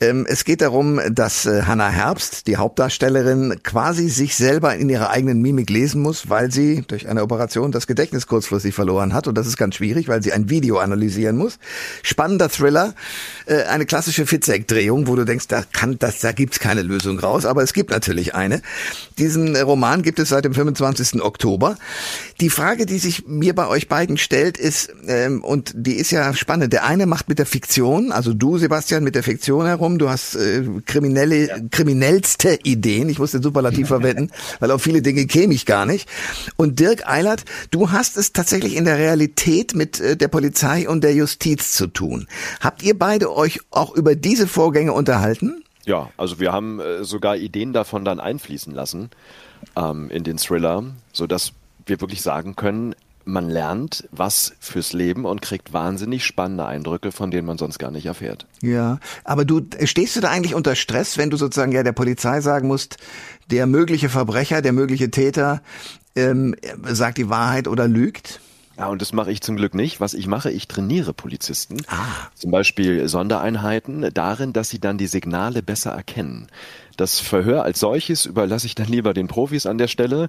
Ähm, 0.03 0.25
es 0.27 0.45
geht 0.47 0.63
darum, 0.63 0.99
dass 1.11 1.45
äh, 1.45 1.65
Hannah 1.65 1.91
Herbst, 1.91 2.47
die 2.47 2.57
Hauptdarstellerin, 2.57 3.61
quasi 3.63 4.09
sich 4.09 4.35
selber 4.35 4.75
in 4.75 4.89
ihrer 4.89 5.11
eigenen 5.11 5.43
Mimik 5.43 5.69
lesen 5.69 6.01
muss, 6.01 6.31
weil 6.31 6.51
sie 6.51 6.85
durch 6.89 7.07
eine 7.07 7.23
Operation 7.23 7.71
das 7.71 7.87
Gedächtnis 7.87 8.27
kurzfristig 8.27 8.75
verloren 8.75 9.13
hat. 9.13 9.29
Und 9.29 9.37
das 9.37 9.47
ist 9.47 9.59
ganz 9.59 9.75
schwierig, 9.75 10.09
weil 10.09 10.23
sie 10.23 10.33
ein 10.33 10.49
Video 10.49 10.79
analysieren 10.79 11.37
muss. 11.37 11.59
Spannender 12.03 12.49
Thriller, 12.49 12.95
äh, 13.45 13.65
eine 13.65 13.85
klassische 13.85 14.25
Fitzek-Drehung, 14.25 15.07
wo 15.07 15.17
du 15.17 15.27
denkst, 15.27 15.49
da 15.49 15.65
kann, 15.71 15.99
das, 15.99 16.21
da 16.21 16.33
gibt's 16.33 16.61
keine 16.61 16.81
Lösung 16.81 17.19
raus, 17.19 17.45
aber 17.45 17.63
es 17.63 17.75
gibt 17.75 17.91
natürlich 17.91 18.35
eine. 18.35 18.63
Diesen 19.19 19.55
Roman 19.55 20.01
gibt 20.01 20.19
es 20.19 20.31
seit 20.31 20.47
dem 20.47 20.55
25. 20.55 21.23
Oktober. 21.23 21.77
Die 22.41 22.51
Frage, 22.51 22.87
die 22.87 22.99
sich 22.99 23.27
mir 23.27 23.55
bei 23.55 23.67
euch 23.67 23.89
beiden 23.89 24.17
stellt, 24.17 24.57
ist, 24.57 24.93
ähm, 25.07 25.45
und 25.45 25.73
die 25.75 25.95
ist 25.95 26.11
ja 26.11 26.33
spannend. 26.33 26.73
Der 26.73 26.85
eine 26.85 27.05
macht 27.05 27.29
mit 27.29 27.39
der 27.39 27.47
Fiktion, 27.47 28.13
also 28.13 28.33
du, 28.33 28.57
Sebastian, 28.57 29.05
mit 29.05 29.15
der 29.15 29.23
Fiktion 29.23 29.67
herum 29.67 29.81
rum, 29.81 29.99
du 29.99 30.09
hast 30.09 30.37
äh, 30.37 30.63
kriminelle, 30.87 31.49
ja. 31.49 31.57
kriminellste 31.71 32.59
Ideen, 32.63 33.09
ich 33.09 33.19
muss 33.19 33.33
den 33.33 33.43
Superlativ 33.43 33.89
verwenden, 33.89 34.31
weil 34.61 34.71
auf 34.71 34.83
viele 34.83 35.03
Dinge 35.03 35.27
käme 35.27 35.55
ich 35.55 35.67
gar 35.67 35.87
nicht. 35.87 36.09
Und 36.57 36.79
Dirk 36.79 37.09
Eilert, 37.09 37.45
du 37.71 37.91
hast 37.91 38.17
es 38.17 38.33
tatsächlich 38.33 38.77
in 38.77 38.85
der 38.85 38.99
Realität 38.99 39.75
mit 39.75 40.01
äh, 40.01 40.17
der 40.17 40.29
Polizei 40.29 40.89
und 40.89 41.03
der 41.03 41.15
Justiz 41.15 41.73
zu 41.73 41.89
tun. 41.89 42.29
Habt 42.61 42.83
ihr 42.83 42.99
beide 42.99 43.35
euch 43.35 43.61
auch 43.71 43.95
über 43.95 44.15
diese 44.15 44.47
Vorgänge 44.47 44.93
unterhalten? 44.93 45.65
Ja, 45.87 46.11
also 46.17 46.39
wir 46.39 46.53
haben 46.53 46.79
äh, 46.79 47.05
sogar 47.05 47.37
Ideen 47.37 47.73
davon 47.73 48.05
dann 48.05 48.21
einfließen 48.21 48.73
lassen 48.73 49.11
ähm, 49.77 50.11
in 50.11 50.25
den 50.25 50.37
Thriller, 50.37 50.85
so 51.13 51.27
dass 51.27 51.53
wir 51.87 52.01
wirklich 52.01 52.23
sagen 52.23 52.57
können, 52.57 52.95
man 53.25 53.49
lernt 53.49 54.09
was 54.11 54.55
fürs 54.61 54.93
Leben 54.93 55.25
und 55.25 55.43
kriegt 55.43 55.73
wahnsinnig 55.73 56.25
spannende 56.25 56.67
Eindrücke, 56.67 57.13
von 57.13 57.31
denen 57.31 57.47
man 57.47 57.59
sonst 57.59 57.79
gar 57.79 57.91
nicht 57.91 58.07
erfährt. 58.07 58.47
Ja, 58.63 58.99
aber 59.25 59.45
du 59.45 59.61
stehst 59.85 60.17
du 60.17 60.21
da 60.21 60.31
eigentlich 60.31 60.55
unter 60.55 60.75
Stress, 60.75 61.19
wenn 61.19 61.31
du 61.31 61.37
sozusagen 61.37 61.73
ja 61.73 61.83
der 61.83 61.93
Polizei 61.93 62.41
sagen 62.41 62.69
musst, 62.69 62.97
der 63.51 63.67
mögliche 63.67 64.09
Verbrecher, 64.09 64.63
der 64.63 64.73
mögliche 64.73 65.11
Täter 65.11 65.63
ähm, 66.17 66.55
sagt 66.85 67.19
die 67.19 67.29
Wahrheit 67.29 67.69
oder 67.69 67.87
lügt? 67.89 68.41
Ja, 68.77 68.87
und 68.87 69.03
das 69.03 69.13
mache 69.13 69.31
ich 69.31 69.43
zum 69.43 69.57
Glück 69.57 69.75
nicht. 69.75 70.01
Was 70.01 70.15
ich 70.15 70.27
mache, 70.27 70.51
ich 70.51 70.67
trainiere 70.67 71.13
Polizisten. 71.13 71.83
Ah. 71.89 72.29
Zum 72.35 72.51
Beispiel 72.51 73.07
Sondereinheiten 73.09 74.09
darin, 74.15 74.55
dass 74.55 74.71
sie 74.71 74.79
dann 74.79 74.97
die 74.97 75.07
Signale 75.07 75.63
besser 75.63 75.91
erkennen. 75.91 76.47
Das 76.97 77.21
Verhör 77.21 77.63
als 77.63 77.81
solches 77.81 78.25
überlasse 78.25 78.67
ich 78.67 78.75
dann 78.75 78.87
lieber 78.87 79.13
den 79.13 79.29
Profis 79.29 79.67
an 79.67 79.77
der 79.77 79.89
Stelle. 79.89 80.29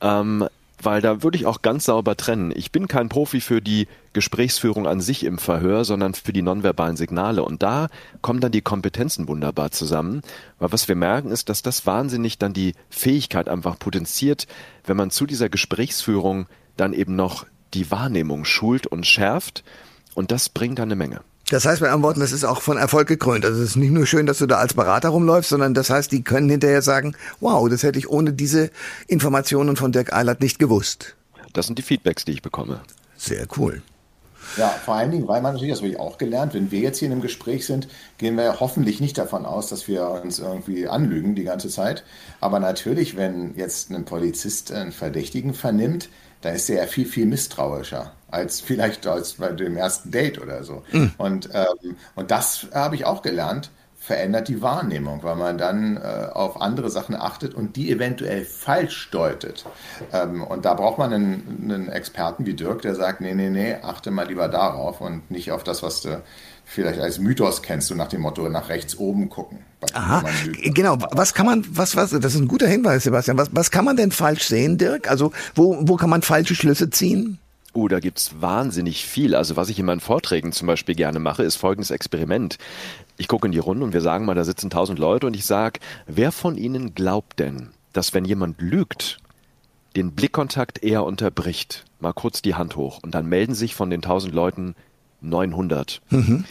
Ähm, 0.00 0.48
weil 0.84 1.00
da 1.00 1.22
würde 1.22 1.38
ich 1.38 1.46
auch 1.46 1.62
ganz 1.62 1.84
sauber 1.84 2.16
trennen. 2.16 2.52
Ich 2.54 2.72
bin 2.72 2.88
kein 2.88 3.08
Profi 3.08 3.40
für 3.40 3.60
die 3.60 3.86
Gesprächsführung 4.12 4.86
an 4.86 5.00
sich 5.00 5.24
im 5.24 5.38
Verhör, 5.38 5.84
sondern 5.84 6.14
für 6.14 6.32
die 6.32 6.42
nonverbalen 6.42 6.96
Signale. 6.96 7.44
Und 7.44 7.62
da 7.62 7.88
kommen 8.20 8.40
dann 8.40 8.52
die 8.52 8.62
Kompetenzen 8.62 9.28
wunderbar 9.28 9.70
zusammen, 9.70 10.22
weil 10.58 10.72
was 10.72 10.88
wir 10.88 10.96
merken 10.96 11.30
ist, 11.30 11.48
dass 11.48 11.62
das 11.62 11.86
wahnsinnig 11.86 12.38
dann 12.38 12.52
die 12.52 12.74
Fähigkeit 12.90 13.48
einfach 13.48 13.78
potenziert, 13.78 14.46
wenn 14.84 14.96
man 14.96 15.10
zu 15.10 15.26
dieser 15.26 15.48
Gesprächsführung 15.48 16.46
dann 16.76 16.92
eben 16.92 17.16
noch 17.16 17.46
die 17.74 17.90
Wahrnehmung 17.90 18.44
schult 18.44 18.86
und 18.86 19.06
schärft. 19.06 19.64
Und 20.14 20.30
das 20.30 20.48
bringt 20.48 20.78
dann 20.78 20.88
eine 20.88 20.96
Menge. 20.96 21.20
Das 21.50 21.66
heißt 21.66 21.80
bei 21.80 21.86
anderen 21.86 22.02
Worten, 22.02 22.20
das 22.20 22.32
ist 22.32 22.44
auch 22.44 22.62
von 22.62 22.78
Erfolg 22.78 23.08
gekrönt. 23.08 23.44
Also 23.44 23.62
es 23.62 23.70
ist 23.70 23.76
nicht 23.76 23.90
nur 23.90 24.06
schön, 24.06 24.26
dass 24.26 24.38
du 24.38 24.46
da 24.46 24.56
als 24.56 24.74
Berater 24.74 25.10
rumläufst, 25.10 25.50
sondern 25.50 25.74
das 25.74 25.90
heißt, 25.90 26.10
die 26.10 26.22
können 26.22 26.48
hinterher 26.48 26.82
sagen, 26.82 27.14
wow, 27.40 27.68
das 27.68 27.82
hätte 27.82 27.98
ich 27.98 28.08
ohne 28.08 28.32
diese 28.32 28.70
Informationen 29.06 29.76
von 29.76 29.92
Dirk 29.92 30.12
Eilert 30.12 30.40
nicht 30.40 30.58
gewusst. 30.58 31.14
Das 31.52 31.66
sind 31.66 31.78
die 31.78 31.82
Feedbacks, 31.82 32.24
die 32.24 32.32
ich 32.32 32.42
bekomme. 32.42 32.80
Sehr 33.16 33.46
cool. 33.56 33.82
Ja, 34.56 34.68
vor 34.68 34.94
allen 34.94 35.10
Dingen, 35.10 35.28
weil 35.28 35.40
man 35.40 35.54
natürlich, 35.54 35.72
das 35.72 35.80
habe 35.80 35.90
ich 35.90 35.98
auch 35.98 36.18
gelernt, 36.18 36.52
wenn 36.52 36.70
wir 36.70 36.80
jetzt 36.80 36.98
hier 36.98 37.06
in 37.06 37.12
einem 37.12 37.22
Gespräch 37.22 37.64
sind, 37.64 37.88
gehen 38.18 38.36
wir 38.36 38.60
hoffentlich 38.60 39.00
nicht 39.00 39.16
davon 39.16 39.46
aus, 39.46 39.68
dass 39.68 39.88
wir 39.88 40.08
uns 40.22 40.40
irgendwie 40.40 40.88
anlügen 40.88 41.34
die 41.34 41.44
ganze 41.44 41.68
Zeit. 41.68 42.04
Aber 42.40 42.60
natürlich, 42.60 43.16
wenn 43.16 43.56
jetzt 43.56 43.90
ein 43.90 44.04
Polizist 44.04 44.72
einen 44.72 44.92
Verdächtigen 44.92 45.54
vernimmt, 45.54 46.08
da 46.42 46.50
ist 46.50 46.68
er 46.68 46.82
ja 46.82 46.86
viel, 46.86 47.06
viel 47.06 47.26
misstrauischer 47.26 48.12
als 48.28 48.60
vielleicht 48.60 49.06
als 49.06 49.34
bei 49.34 49.48
dem 49.48 49.76
ersten 49.76 50.10
Date 50.10 50.40
oder 50.40 50.64
so. 50.64 50.82
Mhm. 50.92 51.12
Und, 51.18 51.50
ähm, 51.52 51.96
und 52.14 52.30
das 52.30 52.66
habe 52.72 52.96
ich 52.96 53.04
auch 53.04 53.22
gelernt, 53.22 53.70
verändert 54.04 54.48
die 54.48 54.60
Wahrnehmung, 54.62 55.22
weil 55.22 55.36
man 55.36 55.58
dann 55.58 55.96
äh, 55.96 56.26
auf 56.32 56.60
andere 56.60 56.90
Sachen 56.90 57.14
achtet 57.14 57.54
und 57.54 57.76
die 57.76 57.92
eventuell 57.92 58.44
falsch 58.44 59.10
deutet. 59.12 59.64
Ähm, 60.12 60.42
und 60.42 60.64
da 60.64 60.74
braucht 60.74 60.98
man 60.98 61.12
einen, 61.12 61.70
einen, 61.70 61.88
Experten 61.88 62.44
wie 62.44 62.54
Dirk, 62.54 62.82
der 62.82 62.96
sagt, 62.96 63.20
nee, 63.20 63.32
nee, 63.34 63.48
nee, 63.48 63.76
achte 63.80 64.10
mal 64.10 64.26
lieber 64.26 64.48
darauf 64.48 65.00
und 65.00 65.30
nicht 65.30 65.52
auf 65.52 65.62
das, 65.62 65.84
was 65.84 66.00
du 66.00 66.20
vielleicht 66.64 66.98
als 66.98 67.20
Mythos 67.20 67.62
kennst, 67.62 67.90
du 67.90 67.94
nach 67.94 68.08
dem 68.08 68.22
Motto 68.22 68.48
nach 68.48 68.70
rechts 68.70 68.98
oben 68.98 69.28
gucken. 69.28 69.58
Aha, 69.92 70.24
genau. 70.74 70.98
Was 71.12 71.32
kann 71.32 71.46
man, 71.46 71.64
was, 71.70 71.94
was, 71.94 72.10
das 72.10 72.34
ist 72.34 72.40
ein 72.40 72.48
guter 72.48 72.66
Hinweis, 72.66 73.04
Sebastian. 73.04 73.38
Was, 73.38 73.50
was 73.52 73.70
kann 73.70 73.84
man 73.84 73.96
denn 73.96 74.10
falsch 74.10 74.48
sehen, 74.48 74.78
Dirk? 74.78 75.08
Also, 75.08 75.32
wo, 75.54 75.78
wo 75.82 75.94
kann 75.94 76.10
man 76.10 76.22
falsche 76.22 76.56
Schlüsse 76.56 76.90
ziehen? 76.90 77.38
Oh, 77.74 77.88
da 77.88 78.00
gibt's 78.00 78.32
wahnsinnig 78.38 79.06
viel. 79.06 79.34
Also 79.34 79.56
was 79.56 79.70
ich 79.70 79.78
in 79.78 79.86
meinen 79.86 80.00
Vorträgen 80.00 80.52
zum 80.52 80.66
Beispiel 80.66 80.94
gerne 80.94 81.18
mache, 81.18 81.42
ist 81.42 81.56
folgendes 81.56 81.90
Experiment. 81.90 82.58
Ich 83.16 83.28
gucke 83.28 83.46
in 83.46 83.52
die 83.52 83.58
Runde 83.58 83.84
und 83.84 83.92
wir 83.92 84.00
sagen 84.00 84.24
mal, 84.24 84.34
da 84.34 84.44
sitzen 84.44 84.70
tausend 84.70 84.98
Leute 84.98 85.26
und 85.26 85.34
ich 85.34 85.44
sage, 85.44 85.80
wer 86.06 86.32
von 86.32 86.56
Ihnen 86.56 86.94
glaubt 86.94 87.38
denn, 87.38 87.70
dass 87.92 88.14
wenn 88.14 88.24
jemand 88.24 88.60
lügt, 88.60 89.18
den 89.96 90.12
Blickkontakt 90.12 90.82
eher 90.82 91.04
unterbricht? 91.04 91.84
Mal 92.00 92.12
kurz 92.12 92.42
die 92.42 92.54
Hand 92.54 92.76
hoch 92.76 93.00
und 93.02 93.14
dann 93.14 93.26
melden 93.26 93.54
sich 93.54 93.74
von 93.74 93.90
den 93.90 94.02
tausend 94.02 94.34
Leuten 94.34 94.74
900. 95.20 96.00
Mhm. 96.10 96.44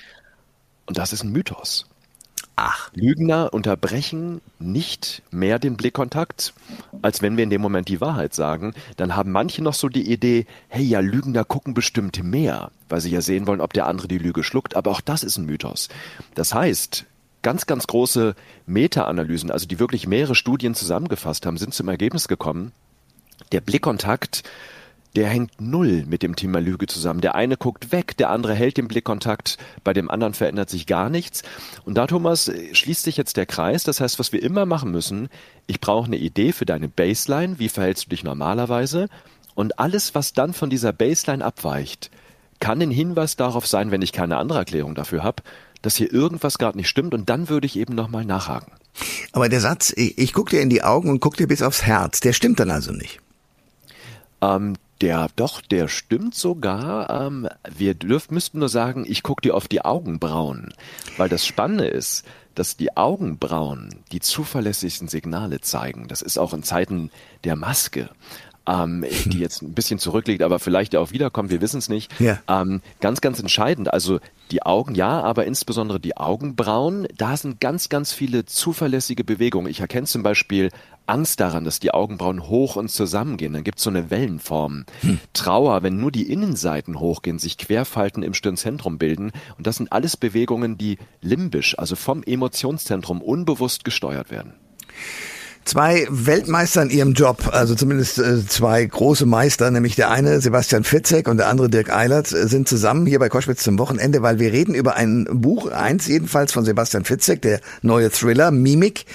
Und 0.85 0.97
das 0.97 1.13
ist 1.13 1.23
ein 1.23 1.31
Mythos. 1.31 1.87
Ach. 2.55 2.91
Lügner 2.93 3.53
unterbrechen 3.53 4.41
nicht 4.59 5.23
mehr 5.31 5.57
den 5.57 5.77
Blickkontakt, 5.77 6.53
als 7.01 7.21
wenn 7.21 7.37
wir 7.37 7.43
in 7.43 7.49
dem 7.49 7.61
Moment 7.61 7.87
die 7.87 8.01
Wahrheit 8.01 8.33
sagen. 8.33 8.73
Dann 8.97 9.15
haben 9.15 9.31
manche 9.31 9.63
noch 9.63 9.73
so 9.73 9.89
die 9.89 10.11
Idee, 10.11 10.45
hey, 10.67 10.83
ja, 10.83 10.99
Lügner 10.99 11.43
gucken 11.43 11.73
bestimmt 11.73 12.23
mehr, 12.23 12.71
weil 12.89 13.01
sie 13.01 13.09
ja 13.09 13.21
sehen 13.21 13.47
wollen, 13.47 13.61
ob 13.61 13.73
der 13.73 13.87
andere 13.87 14.07
die 14.07 14.17
Lüge 14.17 14.43
schluckt. 14.43 14.75
Aber 14.75 14.91
auch 14.91 15.01
das 15.01 15.23
ist 15.23 15.37
ein 15.37 15.45
Mythos. 15.45 15.89
Das 16.35 16.53
heißt, 16.53 17.05
ganz, 17.41 17.65
ganz 17.65 17.87
große 17.87 18.35
Meta-Analysen, 18.65 19.51
also 19.51 19.65
die 19.65 19.79
wirklich 19.79 20.07
mehrere 20.07 20.35
Studien 20.35 20.75
zusammengefasst 20.75 21.45
haben, 21.45 21.57
sind 21.57 21.73
zum 21.73 21.87
Ergebnis 21.87 22.27
gekommen, 22.27 22.73
der 23.51 23.61
Blickkontakt 23.61 24.43
der 25.15 25.27
hängt 25.27 25.59
null 25.59 26.05
mit 26.07 26.23
dem 26.23 26.35
Thema 26.35 26.59
Lüge 26.61 26.87
zusammen. 26.87 27.21
Der 27.21 27.35
eine 27.35 27.57
guckt 27.57 27.91
weg, 27.91 28.15
der 28.17 28.29
andere 28.29 28.53
hält 28.53 28.77
den 28.77 28.87
Blickkontakt, 28.87 29.57
bei 29.83 29.93
dem 29.93 30.09
anderen 30.09 30.33
verändert 30.33 30.69
sich 30.69 30.87
gar 30.87 31.09
nichts. 31.09 31.43
Und 31.83 31.95
da, 31.95 32.07
Thomas, 32.07 32.51
schließt 32.71 33.03
sich 33.03 33.17
jetzt 33.17 33.37
der 33.37 33.45
Kreis. 33.45 33.83
Das 33.83 33.99
heißt, 33.99 34.19
was 34.19 34.31
wir 34.31 34.41
immer 34.41 34.65
machen 34.65 34.91
müssen, 34.91 35.29
ich 35.67 35.81
brauche 35.81 36.07
eine 36.07 36.17
Idee 36.17 36.53
für 36.53 36.65
deine 36.65 36.87
Baseline, 36.87 37.59
wie 37.59 37.69
verhältst 37.69 38.05
du 38.05 38.09
dich 38.09 38.23
normalerweise? 38.23 39.09
Und 39.53 39.79
alles, 39.79 40.15
was 40.15 40.33
dann 40.33 40.53
von 40.53 40.69
dieser 40.69 40.93
Baseline 40.93 41.43
abweicht, 41.43 42.09
kann 42.59 42.81
ein 42.81 42.91
Hinweis 42.91 43.35
darauf 43.35 43.67
sein, 43.67 43.91
wenn 43.91 44.01
ich 44.01 44.13
keine 44.13 44.37
andere 44.37 44.59
Erklärung 44.59 44.95
dafür 44.95 45.23
habe, 45.23 45.43
dass 45.81 45.95
hier 45.95 46.13
irgendwas 46.13 46.57
gerade 46.57 46.77
nicht 46.77 46.89
stimmt 46.89 47.13
und 47.13 47.29
dann 47.29 47.49
würde 47.49 47.65
ich 47.65 47.77
eben 47.77 47.95
nochmal 47.95 48.23
nachhaken. 48.23 48.71
Aber 49.31 49.49
der 49.49 49.61
Satz, 49.61 49.91
ich, 49.95 50.17
ich 50.17 50.33
gucke 50.33 50.51
dir 50.51 50.61
in 50.61 50.69
die 50.69 50.83
Augen 50.83 51.09
und 51.09 51.19
gucke 51.19 51.37
dir 51.37 51.47
bis 51.47 51.61
aufs 51.61 51.83
Herz, 51.83 52.19
der 52.19 52.33
stimmt 52.33 52.59
dann 52.59 52.69
also 52.69 52.91
nicht. 52.91 53.19
Ähm, 54.41 54.75
der, 55.01 55.29
doch, 55.35 55.61
der 55.61 55.87
stimmt 55.87 56.35
sogar. 56.35 57.09
Ähm, 57.09 57.47
wir 57.75 57.93
dürfen, 57.93 58.33
müssten 58.33 58.59
nur 58.59 58.69
sagen, 58.69 59.05
ich 59.07 59.23
gucke 59.23 59.41
dir 59.41 59.55
auf 59.55 59.67
die 59.67 59.83
Augenbrauen. 59.83 60.73
Weil 61.17 61.29
das 61.29 61.45
Spannende 61.45 61.87
ist, 61.87 62.25
dass 62.55 62.77
die 62.77 62.95
Augenbrauen 62.95 63.95
die 64.11 64.19
zuverlässigsten 64.19 65.07
Signale 65.07 65.61
zeigen. 65.61 66.07
Das 66.07 66.21
ist 66.21 66.37
auch 66.37 66.53
in 66.53 66.63
Zeiten 66.63 67.09
der 67.43 67.55
Maske 67.55 68.09
ähm, 68.67 69.05
die 69.25 69.39
jetzt 69.39 69.61
ein 69.61 69.73
bisschen 69.73 69.99
zurückliegt, 69.99 70.41
aber 70.43 70.59
vielleicht 70.59 70.95
auch 70.95 71.11
wiederkommt, 71.11 71.49
wir 71.49 71.61
wissen 71.61 71.77
es 71.77 71.89
nicht. 71.89 72.19
Ja. 72.19 72.39
Ähm, 72.47 72.81
ganz, 72.99 73.21
ganz 73.21 73.39
entscheidend. 73.39 73.91
Also 73.93 74.19
die 74.51 74.63
Augen, 74.63 74.95
ja, 74.95 75.21
aber 75.21 75.45
insbesondere 75.45 75.99
die 75.99 76.17
Augenbrauen, 76.17 77.07
da 77.17 77.37
sind 77.37 77.59
ganz, 77.59 77.89
ganz 77.89 78.13
viele 78.13 78.45
zuverlässige 78.45 79.23
Bewegungen. 79.23 79.67
Ich 79.67 79.79
erkenne 79.79 80.07
zum 80.07 80.23
Beispiel 80.23 80.71
Angst 81.07 81.39
daran, 81.39 81.63
dass 81.63 81.79
die 81.79 81.93
Augenbrauen 81.93 82.47
hoch 82.47 82.75
und 82.75 82.89
zusammengehen. 82.89 83.53
Dann 83.53 83.63
gibt 83.63 83.77
es 83.79 83.83
so 83.83 83.89
eine 83.89 84.09
Wellenform. 84.09 84.85
Hm. 85.01 85.19
Trauer, 85.33 85.83
wenn 85.83 85.99
nur 85.99 86.11
die 86.11 86.31
Innenseiten 86.31 86.99
hochgehen, 86.99 87.39
sich 87.39 87.57
Querfalten 87.57 88.23
im 88.23 88.33
Stirnzentrum 88.33 88.97
bilden. 88.97 89.31
Und 89.57 89.67
das 89.67 89.77
sind 89.77 89.91
alles 89.91 90.17
Bewegungen, 90.17 90.77
die 90.77 90.97
limbisch, 91.21 91.77
also 91.77 91.95
vom 91.95 92.23
Emotionszentrum 92.23 93.21
unbewusst 93.21 93.83
gesteuert 93.83 94.31
werden. 94.31 94.53
Zwei 95.63 96.07
Weltmeister 96.09 96.81
in 96.81 96.89
ihrem 96.89 97.13
Job, 97.13 97.49
also 97.51 97.75
zumindest 97.75 98.17
äh, 98.17 98.45
zwei 98.47 98.83
große 98.83 99.27
Meister, 99.27 99.69
nämlich 99.69 99.95
der 99.95 100.09
eine 100.09 100.41
Sebastian 100.41 100.83
Fitzek 100.83 101.27
und 101.27 101.37
der 101.37 101.49
andere 101.49 101.69
Dirk 101.69 101.93
Eilert, 101.93 102.31
äh, 102.31 102.47
sind 102.47 102.67
zusammen 102.67 103.05
hier 103.05 103.19
bei 103.19 103.29
Koschwitz 103.29 103.61
zum 103.61 103.77
Wochenende, 103.77 104.23
weil 104.23 104.39
wir 104.39 104.51
reden 104.51 104.73
über 104.73 104.95
ein 104.95 105.27
Buch, 105.31 105.69
eins 105.69 106.07
jedenfalls 106.07 106.51
von 106.51 106.65
Sebastian 106.65 107.05
Fitzek, 107.05 107.43
der 107.43 107.61
neue 107.83 108.09
Thriller 108.09 108.49
Mimik 108.49 109.05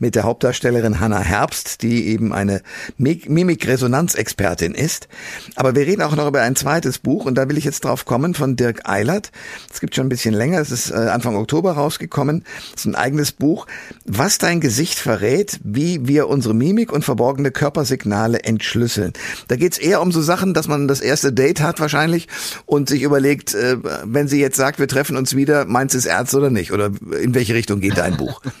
mit 0.00 0.16
der 0.16 0.24
Hauptdarstellerin 0.24 0.98
Hannah 0.98 1.20
Herbst, 1.20 1.82
die 1.82 2.08
eben 2.08 2.32
eine 2.32 2.62
Mimik-Resonanzexpertin 2.98 4.74
ist. 4.74 5.06
Aber 5.54 5.76
wir 5.76 5.86
reden 5.86 6.02
auch 6.02 6.16
noch 6.16 6.26
über 6.26 6.42
ein 6.42 6.56
zweites 6.56 6.98
Buch 6.98 7.26
und 7.26 7.36
da 7.36 7.48
will 7.48 7.58
ich 7.58 7.64
jetzt 7.64 7.84
drauf 7.84 8.06
kommen 8.06 8.34
von 8.34 8.56
Dirk 8.56 8.88
Eilert. 8.88 9.30
Es 9.72 9.78
gibt 9.78 9.94
schon 9.94 10.06
ein 10.06 10.10
bisschen 10.10 10.34
länger, 10.34 10.60
es 10.60 10.72
ist 10.72 10.90
äh, 10.90 10.94
Anfang 10.94 11.36
Oktober 11.36 11.72
rausgekommen. 11.72 12.44
Es 12.74 12.80
ist 12.80 12.86
ein 12.86 12.96
eigenes 12.96 13.30
Buch, 13.30 13.68
was 14.04 14.38
dein 14.38 14.60
Gesicht 14.60 14.98
verrät, 14.98 15.60
wie 15.62 15.91
wie 15.92 16.08
wir 16.08 16.28
unsere 16.28 16.54
Mimik 16.54 16.92
und 16.92 17.04
verborgene 17.04 17.50
Körpersignale 17.50 18.42
entschlüsseln. 18.44 19.12
Da 19.48 19.56
geht's 19.56 19.78
eher 19.78 20.00
um 20.00 20.12
so 20.12 20.20
Sachen, 20.20 20.54
dass 20.54 20.68
man 20.68 20.88
das 20.88 21.00
erste 21.00 21.32
Date 21.32 21.60
hat 21.60 21.80
wahrscheinlich 21.80 22.28
und 22.66 22.88
sich 22.88 23.02
überlegt, 23.02 23.54
äh, 23.54 23.76
wenn 24.04 24.28
sie 24.28 24.40
jetzt 24.40 24.56
sagt, 24.56 24.78
wir 24.78 24.88
treffen 24.88 25.16
uns 25.16 25.36
wieder, 25.36 25.64
meinst 25.66 25.94
du 25.94 25.98
es 25.98 26.06
ernst 26.06 26.34
oder 26.34 26.50
nicht? 26.50 26.72
Oder 26.72 26.90
in 27.20 27.34
welche 27.34 27.54
Richtung 27.54 27.80
geht 27.80 27.98
dein 27.98 28.16
Buch? 28.16 28.40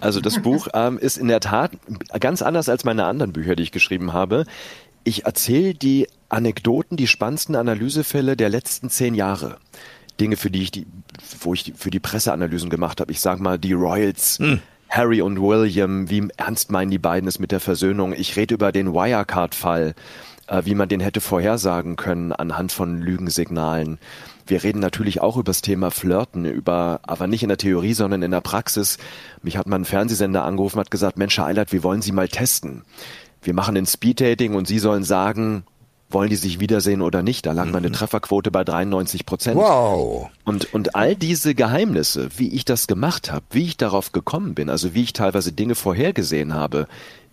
Also 0.00 0.20
das 0.20 0.40
Buch 0.40 0.68
ähm, 0.74 0.98
ist 0.98 1.16
in 1.16 1.28
der 1.28 1.40
Tat 1.40 1.72
ganz 2.20 2.42
anders 2.42 2.68
als 2.68 2.84
meine 2.84 3.04
anderen 3.06 3.32
Bücher, 3.32 3.56
die 3.56 3.62
ich 3.62 3.72
geschrieben 3.72 4.12
habe. 4.12 4.44
Ich 5.04 5.24
erzähle 5.24 5.74
die 5.74 6.08
Anekdoten, 6.28 6.96
die 6.96 7.06
spannendsten 7.06 7.56
Analysefälle 7.56 8.36
der 8.36 8.48
letzten 8.48 8.90
zehn 8.90 9.14
Jahre. 9.14 9.56
Dinge, 10.20 10.36
für 10.36 10.50
die 10.50 10.62
ich 10.62 10.70
die, 10.70 10.86
wo 11.40 11.54
ich 11.54 11.64
die, 11.64 11.72
für 11.72 11.90
die 11.90 12.00
Presseanalysen 12.00 12.70
gemacht 12.70 13.00
habe. 13.00 13.12
Ich 13.12 13.20
sag 13.20 13.40
mal, 13.40 13.58
die 13.58 13.72
Royals. 13.72 14.38
Hm 14.38 14.60
Harry 14.96 15.20
und 15.20 15.42
William, 15.42 16.08
wie 16.08 16.26
ernst 16.38 16.70
meinen 16.70 16.90
die 16.90 16.98
beiden 16.98 17.28
es 17.28 17.38
mit 17.38 17.52
der 17.52 17.60
Versöhnung? 17.60 18.14
Ich 18.14 18.34
rede 18.36 18.54
über 18.54 18.72
den 18.72 18.94
Wirecard-Fall, 18.94 19.94
äh, 20.46 20.62
wie 20.64 20.74
man 20.74 20.88
den 20.88 21.00
hätte 21.00 21.20
vorhersagen 21.20 21.96
können 21.96 22.32
anhand 22.32 22.72
von 22.72 23.02
Lügensignalen. 23.02 23.98
Wir 24.46 24.64
reden 24.64 24.78
natürlich 24.78 25.20
auch 25.20 25.36
über 25.36 25.44
das 25.44 25.60
Thema 25.60 25.90
Flirten, 25.90 26.46
über, 26.46 27.00
aber 27.02 27.26
nicht 27.26 27.42
in 27.42 27.50
der 27.50 27.58
Theorie, 27.58 27.92
sondern 27.92 28.22
in 28.22 28.30
der 28.30 28.40
Praxis. 28.40 28.96
Mich 29.42 29.58
hat 29.58 29.66
mal 29.66 29.76
ein 29.76 29.84
Fernsehsender 29.84 30.46
angerufen, 30.46 30.80
hat 30.80 30.90
gesagt, 30.90 31.18
Mensch, 31.18 31.38
Eilert, 31.38 31.72
wir 31.72 31.82
wollen 31.82 32.00
Sie 32.00 32.12
mal 32.12 32.28
testen. 32.28 32.82
Wir 33.42 33.52
machen 33.52 33.76
ein 33.76 33.84
Speeddating 33.84 34.54
und 34.54 34.66
Sie 34.66 34.78
sollen 34.78 35.04
sagen, 35.04 35.64
wollen 36.10 36.30
die 36.30 36.36
sich 36.36 36.60
wiedersehen 36.60 37.02
oder 37.02 37.22
nicht. 37.22 37.46
Da 37.46 37.52
lag 37.52 37.66
mhm. 37.66 37.72
meine 37.72 37.92
Trefferquote 37.92 38.50
bei 38.50 38.64
93 38.64 39.26
Prozent. 39.26 39.56
Wow. 39.56 40.30
Und, 40.44 40.72
und 40.72 40.94
all 40.94 41.16
diese 41.16 41.54
Geheimnisse, 41.54 42.28
wie 42.36 42.48
ich 42.48 42.64
das 42.64 42.86
gemacht 42.86 43.32
habe, 43.32 43.44
wie 43.50 43.64
ich 43.64 43.76
darauf 43.76 44.12
gekommen 44.12 44.54
bin, 44.54 44.70
also 44.70 44.94
wie 44.94 45.02
ich 45.02 45.12
teilweise 45.12 45.52
Dinge 45.52 45.74
vorhergesehen 45.74 46.54
habe, 46.54 46.86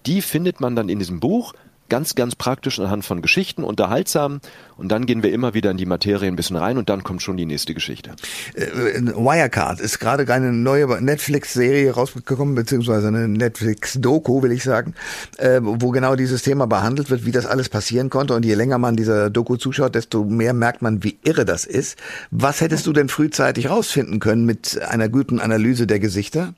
die 0.05 0.21
findet 0.21 0.59
man 0.59 0.75
dann 0.75 0.89
in 0.89 0.99
diesem 0.99 1.19
Buch 1.19 1.53
ganz, 1.93 2.15
ganz 2.15 2.33
praktisch 2.35 2.79
anhand 2.79 3.05
von 3.05 3.21
Geschichten, 3.21 3.63
unterhaltsam 3.63 4.39
und 4.77 4.91
dann 4.91 5.05
gehen 5.05 5.21
wir 5.21 5.31
immer 5.31 5.53
wieder 5.53 5.69
in 5.69 5.77
die 5.77 5.85
Materie 5.85 6.27
ein 6.27 6.35
bisschen 6.35 6.55
rein 6.55 6.79
und 6.79 6.89
dann 6.89 7.03
kommt 7.03 7.21
schon 7.21 7.37
die 7.37 7.45
nächste 7.45 7.75
Geschichte. 7.75 8.15
Äh, 8.55 8.99
Wirecard 9.15 9.79
ist 9.79 9.99
gerade 9.99 10.27
eine 10.33 10.51
neue 10.51 10.87
Netflix-Serie 10.99 11.91
rausgekommen, 11.91 12.55
beziehungsweise 12.55 13.09
eine 13.09 13.27
Netflix-Doku, 13.27 14.41
will 14.41 14.53
ich 14.53 14.63
sagen, 14.63 14.95
äh, 15.37 15.59
wo 15.61 15.91
genau 15.91 16.15
dieses 16.15 16.41
Thema 16.41 16.65
behandelt 16.65 17.11
wird, 17.11 17.27
wie 17.27 17.31
das 17.31 17.45
alles 17.45 17.69
passieren 17.69 18.09
konnte 18.09 18.33
und 18.33 18.43
je 18.43 18.55
länger 18.55 18.79
man 18.79 18.95
dieser 18.95 19.29
Doku 19.29 19.57
zuschaut, 19.57 19.93
desto 19.93 20.23
mehr 20.23 20.53
merkt 20.53 20.81
man, 20.81 21.03
wie 21.03 21.19
irre 21.23 21.45
das 21.45 21.63
ist. 21.63 21.99
Was 22.31 22.59
hättest 22.61 22.87
du 22.87 22.93
denn 22.93 23.07
frühzeitig 23.07 23.69
rausfinden 23.69 24.19
können 24.19 24.45
mit 24.45 24.81
einer 24.81 25.09
guten 25.09 25.39
Analyse 25.39 25.85
der 25.85 25.99
Gesichter? 25.99 26.55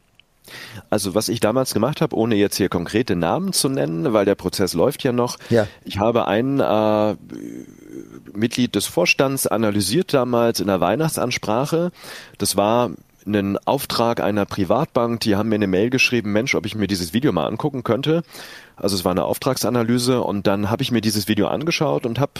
Also 0.89 1.15
was 1.15 1.29
ich 1.29 1.39
damals 1.39 1.73
gemacht 1.73 2.01
habe, 2.01 2.15
ohne 2.15 2.35
jetzt 2.35 2.57
hier 2.57 2.69
konkrete 2.69 3.15
Namen 3.15 3.53
zu 3.53 3.69
nennen, 3.69 4.13
weil 4.13 4.25
der 4.25 4.35
Prozess 4.35 4.73
läuft 4.73 5.03
ja 5.03 5.11
noch. 5.11 5.37
Ja. 5.49 5.67
Ich 5.83 5.99
habe 5.99 6.27
ein 6.27 6.59
äh, 6.59 7.15
Mitglied 8.33 8.75
des 8.75 8.85
Vorstands 8.85 9.47
analysiert 9.47 10.13
damals 10.13 10.59
in 10.59 10.67
der 10.67 10.81
Weihnachtsansprache. 10.81 11.91
Das 12.37 12.55
war 12.55 12.91
ein 13.25 13.57
Auftrag 13.65 14.21
einer 14.21 14.45
Privatbank, 14.45 15.19
die 15.21 15.35
haben 15.35 15.49
mir 15.49 15.55
eine 15.55 15.67
Mail 15.67 15.89
geschrieben, 15.89 16.31
Mensch, 16.31 16.53
ob 16.55 16.65
ich 16.65 16.75
mir 16.75 16.87
dieses 16.87 17.13
Video 17.13 17.31
mal 17.31 17.47
angucken 17.47 17.83
könnte. 17.83 18.23
Also 18.75 18.95
es 18.95 19.03
war 19.03 19.11
eine 19.11 19.23
Auftragsanalyse 19.23 20.21
und 20.21 20.47
dann 20.47 20.69
habe 20.69 20.83
ich 20.83 20.91
mir 20.91 21.01
dieses 21.01 21.27
Video 21.27 21.47
angeschaut 21.47 22.05
und 22.05 22.19
habe 22.19 22.33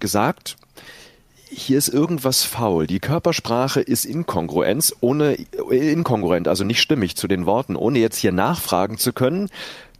gesagt, 0.00 0.56
hier 1.48 1.78
ist 1.78 1.88
irgendwas 1.88 2.44
faul. 2.44 2.86
Die 2.86 3.00
Körpersprache 3.00 3.80
ist 3.80 4.04
Inkongruenz, 4.04 4.94
ohne 5.00 5.34
inkongruent, 5.70 6.48
also 6.48 6.64
nicht 6.64 6.80
stimmig 6.80 7.16
zu 7.16 7.28
den 7.28 7.46
Worten. 7.46 7.76
Ohne 7.76 7.98
jetzt 7.98 8.16
hier 8.16 8.32
nachfragen 8.32 8.98
zu 8.98 9.12
können, 9.12 9.48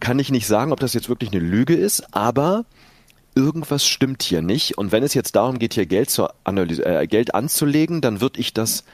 kann 0.01 0.19
ich 0.19 0.31
nicht 0.31 0.47
sagen, 0.47 0.73
ob 0.73 0.81
das 0.81 0.95
jetzt 0.95 1.09
wirklich 1.09 1.33
eine 1.33 1.41
Lüge 1.41 1.75
ist, 1.75 2.15
aber 2.15 2.65
irgendwas 3.35 3.87
stimmt 3.87 4.23
hier 4.23 4.43
nicht. 4.43 4.79
Und 4.79 4.93
wenn 4.93 5.03
es 5.03 5.15
jetzt 5.15 5.37
darum 5.37 5.59
geht, 5.59 5.75
hier 5.75 5.87
Geld, 5.87 6.11
zur 6.11 6.35
Analyse, 6.45 6.85
äh, 6.85 7.07
Geld 7.07 7.35
anzulegen, 7.35 8.01
dann 8.01 8.21
würde 8.21 8.41
ich 8.41 8.55
das 8.55 8.85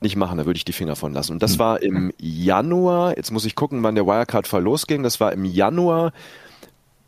nicht 0.00 0.16
machen, 0.16 0.38
da 0.38 0.46
würde 0.46 0.58
ich 0.58 0.64
die 0.64 0.72
Finger 0.72 0.96
von 0.96 1.12
lassen. 1.12 1.32
Und 1.32 1.42
das 1.42 1.52
hm. 1.52 1.58
war 1.58 1.82
im 1.82 2.12
Januar, 2.18 3.16
jetzt 3.16 3.30
muss 3.30 3.44
ich 3.44 3.54
gucken, 3.54 3.82
wann 3.82 3.94
der 3.94 4.06
Wirecard-Fall 4.06 4.62
losging, 4.62 5.02
das 5.02 5.20
war 5.20 5.32
im 5.32 5.44
Januar 5.44 6.12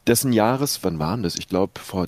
dessen 0.07 0.33
Jahres, 0.33 0.81
wann 0.83 0.99
waren 0.99 1.23
das? 1.23 1.37
Ich 1.37 1.49
glaube 1.49 1.73
vor 1.81 2.07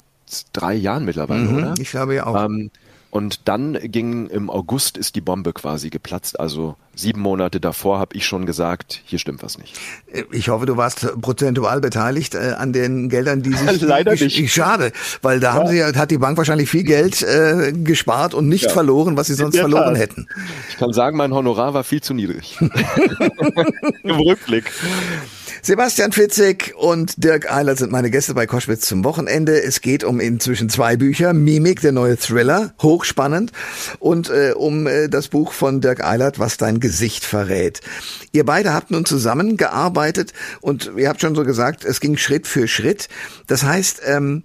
drei 0.52 0.74
Jahren 0.74 1.04
mittlerweile, 1.04 1.42
mhm, 1.42 1.58
oder? 1.58 1.74
Ich 1.78 1.90
glaube 1.90 2.14
ja 2.14 2.26
auch. 2.26 2.44
Ähm, 2.44 2.70
und 3.10 3.48
dann 3.48 3.76
ging 3.82 4.28
im 4.28 4.50
August 4.50 4.96
ist 4.96 5.16
die 5.16 5.20
Bombe 5.20 5.52
quasi 5.52 5.90
geplatzt. 5.90 6.38
Also 6.38 6.76
sieben 6.94 7.20
Monate 7.20 7.58
davor 7.58 7.98
habe 7.98 8.16
ich 8.16 8.24
schon 8.24 8.46
gesagt, 8.46 9.02
hier 9.04 9.18
stimmt 9.18 9.42
was 9.42 9.58
nicht. 9.58 9.76
Ich 10.30 10.48
hoffe, 10.48 10.64
du 10.66 10.76
warst 10.76 11.20
prozentual 11.20 11.80
beteiligt 11.80 12.36
äh, 12.36 12.54
an 12.56 12.72
den 12.72 13.08
Geldern, 13.08 13.42
die 13.42 13.52
sich 13.52 13.80
leider 13.80 14.12
nicht. 14.12 14.52
Schade, 14.52 14.92
weil 15.22 15.40
da 15.40 15.48
ja. 15.48 15.54
haben 15.54 15.68
sie 15.68 15.82
hat 15.82 16.10
die 16.12 16.18
Bank 16.18 16.38
wahrscheinlich 16.38 16.70
viel 16.70 16.84
Geld 16.84 17.22
äh, 17.22 17.72
gespart 17.72 18.32
und 18.32 18.48
nicht 18.48 18.66
ja. 18.66 18.70
verloren, 18.70 19.16
was 19.16 19.26
sie 19.26 19.34
sonst 19.34 19.58
verloren 19.58 19.96
hätten. 19.96 20.28
Ich 20.68 20.76
kann 20.76 20.92
sagen, 20.92 21.16
mein 21.16 21.34
Honorar 21.34 21.74
war 21.74 21.82
viel 21.82 22.02
zu 22.02 22.14
niedrig. 22.14 22.58
Im 24.04 24.16
Rückblick. 24.20 24.70
Sebastian 25.62 26.12
Fitzig 26.12 26.74
und 26.76 27.22
Dirk 27.22 27.52
Eilert 27.52 27.78
sind 27.78 27.92
meine 27.92 28.10
Gäste 28.10 28.32
bei 28.32 28.46
Koschwitz 28.46 28.86
zum 28.86 29.04
Wochenende. 29.04 29.62
Es 29.62 29.82
geht 29.82 30.04
um 30.04 30.18
inzwischen 30.18 30.70
zwei 30.70 30.96
Bücher. 30.96 31.34
Mimik, 31.34 31.82
der 31.82 31.92
neue 31.92 32.16
Thriller, 32.16 32.72
hochspannend. 32.80 33.52
Und 33.98 34.30
äh, 34.30 34.52
um 34.56 34.86
äh, 34.86 35.08
das 35.08 35.28
Buch 35.28 35.52
von 35.52 35.82
Dirk 35.82 36.02
Eilert, 36.02 36.38
was 36.38 36.56
dein 36.56 36.80
Gesicht 36.80 37.26
verrät. 37.26 37.82
Ihr 38.32 38.46
beide 38.46 38.72
habt 38.72 38.90
nun 38.90 39.04
zusammengearbeitet 39.04 40.32
und 40.62 40.92
ihr 40.96 41.10
habt 41.10 41.20
schon 41.20 41.34
so 41.34 41.44
gesagt, 41.44 41.84
es 41.84 42.00
ging 42.00 42.16
Schritt 42.16 42.46
für 42.46 42.66
Schritt. 42.66 43.08
Das 43.46 43.62
heißt, 43.62 44.00
ähm, 44.06 44.44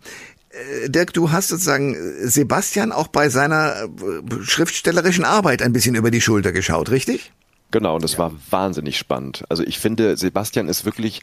äh, 0.50 0.90
Dirk, 0.90 1.14
du 1.14 1.32
hast 1.32 1.48
sozusagen 1.48 1.96
Sebastian 2.28 2.92
auch 2.92 3.08
bei 3.08 3.30
seiner 3.30 3.84
äh, 3.84 4.44
schriftstellerischen 4.44 5.24
Arbeit 5.24 5.62
ein 5.62 5.72
bisschen 5.72 5.96
über 5.96 6.12
die 6.12 6.22
Schulter 6.22 6.52
geschaut, 6.52 6.92
richtig? 6.92 7.32
Genau, 7.72 7.96
und 7.96 8.04
das 8.04 8.14
ja. 8.14 8.20
war 8.20 8.32
wahnsinnig 8.50 8.98
spannend. 8.98 9.44
Also 9.50 9.64
ich 9.64 9.80
finde, 9.80 10.18
Sebastian 10.18 10.68
ist 10.68 10.86
wirklich 10.86 11.22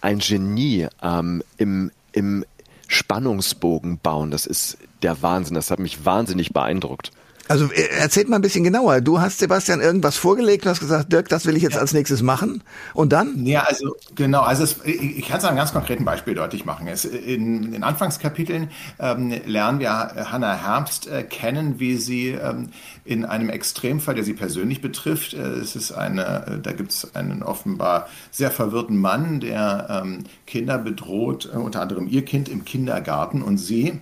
ein 0.00 0.18
Genie 0.18 0.88
ähm, 1.02 1.42
im, 1.58 1.90
im 2.12 2.44
Spannungsbogen 2.88 3.98
bauen. 3.98 4.30
Das 4.30 4.46
ist 4.46 4.78
der 5.02 5.22
Wahnsinn. 5.22 5.54
Das 5.54 5.70
hat 5.70 5.78
mich 5.78 6.04
wahnsinnig 6.04 6.52
beeindruckt. 6.52 7.12
Also 7.48 7.70
äh, 7.72 7.88
erzählt 7.98 8.28
mal 8.28 8.36
ein 8.36 8.42
bisschen 8.42 8.64
genauer. 8.64 9.00
Du 9.00 9.20
hast 9.20 9.38
Sebastian 9.38 9.80
irgendwas 9.80 10.16
vorgelegt 10.16 10.64
und 10.64 10.70
hast 10.70 10.80
gesagt, 10.80 11.12
Dirk, 11.12 11.28
das 11.28 11.46
will 11.46 11.56
ich 11.56 11.62
jetzt 11.62 11.78
als 11.78 11.92
nächstes 11.92 12.22
machen. 12.22 12.62
Und 12.94 13.12
dann? 13.12 13.46
Ja, 13.46 13.62
also 13.62 13.96
genau. 14.14 14.42
Also 14.42 14.64
es, 14.64 14.76
ich, 14.84 15.18
ich 15.18 15.28
kann 15.28 15.38
es 15.38 15.44
an 15.44 15.50
einem 15.50 15.58
ganz 15.58 15.72
konkreten 15.72 16.04
Beispiel 16.04 16.34
deutlich 16.34 16.64
machen. 16.64 16.88
Es, 16.88 17.04
in 17.04 17.72
den 17.72 17.82
Anfangskapiteln 17.82 18.70
ähm, 18.98 19.34
lernen 19.46 19.80
wir 19.80 19.90
Hannah 19.90 20.54
Herbst 20.54 21.06
äh, 21.06 21.22
kennen, 21.22 21.78
wie 21.78 21.96
sie 21.96 22.30
ähm, 22.30 22.70
in 23.04 23.24
einem 23.24 23.48
Extremfall, 23.48 24.14
der 24.14 24.24
sie 24.24 24.34
persönlich 24.34 24.80
betrifft, 24.80 25.34
äh, 25.34 25.38
es 25.38 25.76
ist 25.76 25.92
eine, 25.92 26.46
äh, 26.46 26.58
da 26.60 26.72
gibt 26.72 26.92
es 26.92 27.14
einen 27.14 27.42
offenbar 27.42 28.08
sehr 28.30 28.50
verwirrten 28.50 28.96
Mann, 28.96 29.40
der 29.40 30.02
ähm, 30.04 30.24
Kinder 30.46 30.78
bedroht, 30.78 31.50
äh, 31.52 31.56
unter 31.56 31.80
anderem 31.80 32.08
ihr 32.08 32.24
Kind 32.24 32.48
im 32.48 32.64
Kindergarten 32.64 33.42
und 33.42 33.58
sie 33.58 34.00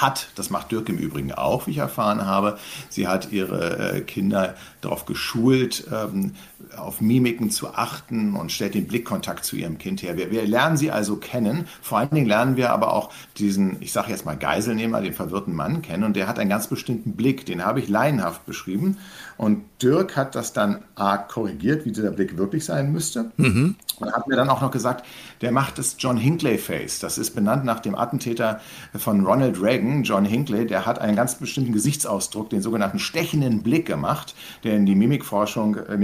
hat, 0.00 0.28
das 0.36 0.50
macht 0.50 0.72
Dirk 0.72 0.88
im 0.88 0.98
Übrigen 0.98 1.32
auch, 1.32 1.66
wie 1.66 1.72
ich 1.72 1.78
erfahren 1.78 2.24
habe, 2.24 2.58
sie 2.88 3.08
hat 3.08 3.32
ihre 3.32 3.96
äh, 3.96 4.00
Kinder 4.00 4.54
darauf 4.80 5.04
geschult, 5.04 5.84
ähm, 5.92 6.34
auf 6.76 7.00
Mimiken 7.00 7.50
zu 7.50 7.74
achten 7.74 8.34
und 8.34 8.52
stellt 8.52 8.74
den 8.74 8.86
Blickkontakt 8.86 9.44
zu 9.44 9.56
ihrem 9.56 9.78
Kind 9.78 10.02
her. 10.02 10.16
Wir, 10.16 10.30
wir 10.30 10.46
lernen 10.46 10.76
sie 10.76 10.90
also 10.90 11.16
kennen. 11.16 11.66
Vor 11.80 11.98
allen 11.98 12.10
Dingen 12.10 12.26
lernen 12.26 12.56
wir 12.56 12.70
aber 12.70 12.92
auch 12.92 13.10
diesen, 13.38 13.80
ich 13.80 13.92
sage 13.92 14.10
jetzt 14.10 14.24
mal 14.24 14.36
Geiselnehmer, 14.36 15.00
den 15.00 15.12
verwirrten 15.12 15.54
Mann 15.54 15.82
kennen 15.82 16.04
und 16.04 16.16
der 16.16 16.28
hat 16.28 16.38
einen 16.38 16.50
ganz 16.50 16.66
bestimmten 16.66 17.12
Blick, 17.12 17.46
den 17.46 17.64
habe 17.64 17.80
ich 17.80 17.88
laienhaft 17.88 18.46
beschrieben 18.46 18.98
und 19.36 19.64
Dirk 19.82 20.16
hat 20.16 20.36
das 20.36 20.52
dann 20.52 20.84
arg 20.94 21.28
korrigiert, 21.28 21.84
wie 21.84 21.90
dieser 21.90 22.12
Blick 22.12 22.36
wirklich 22.36 22.64
sein 22.64 22.92
müsste. 22.92 23.32
Mhm. 23.36 23.74
Und 23.98 24.12
hat 24.12 24.26
mir 24.26 24.36
dann 24.36 24.48
auch 24.48 24.60
noch 24.60 24.70
gesagt, 24.70 25.04
der 25.40 25.52
macht 25.52 25.78
das 25.78 25.96
John 25.98 26.16
Hinckley 26.16 26.58
Face. 26.58 26.98
Das 27.00 27.18
ist 27.18 27.34
benannt 27.34 27.64
nach 27.64 27.80
dem 27.80 27.94
Attentäter 27.94 28.60
von 28.96 29.24
Ronald 29.26 29.60
Reagan. 29.60 30.02
John 30.02 30.24
Hinckley, 30.24 30.66
der 30.66 30.86
hat 30.86 31.00
einen 31.00 31.16
ganz 31.16 31.36
bestimmten 31.36 31.72
Gesichtsausdruck, 31.72 32.50
den 32.50 32.62
sogenannten 32.62 32.98
stechenden 32.98 33.62
Blick 33.62 33.86
gemacht, 33.86 34.34
der 34.64 34.76
in 34.76 34.86
die 34.86 34.94
Mimikforschung, 34.94 35.76
äh, 35.76 35.96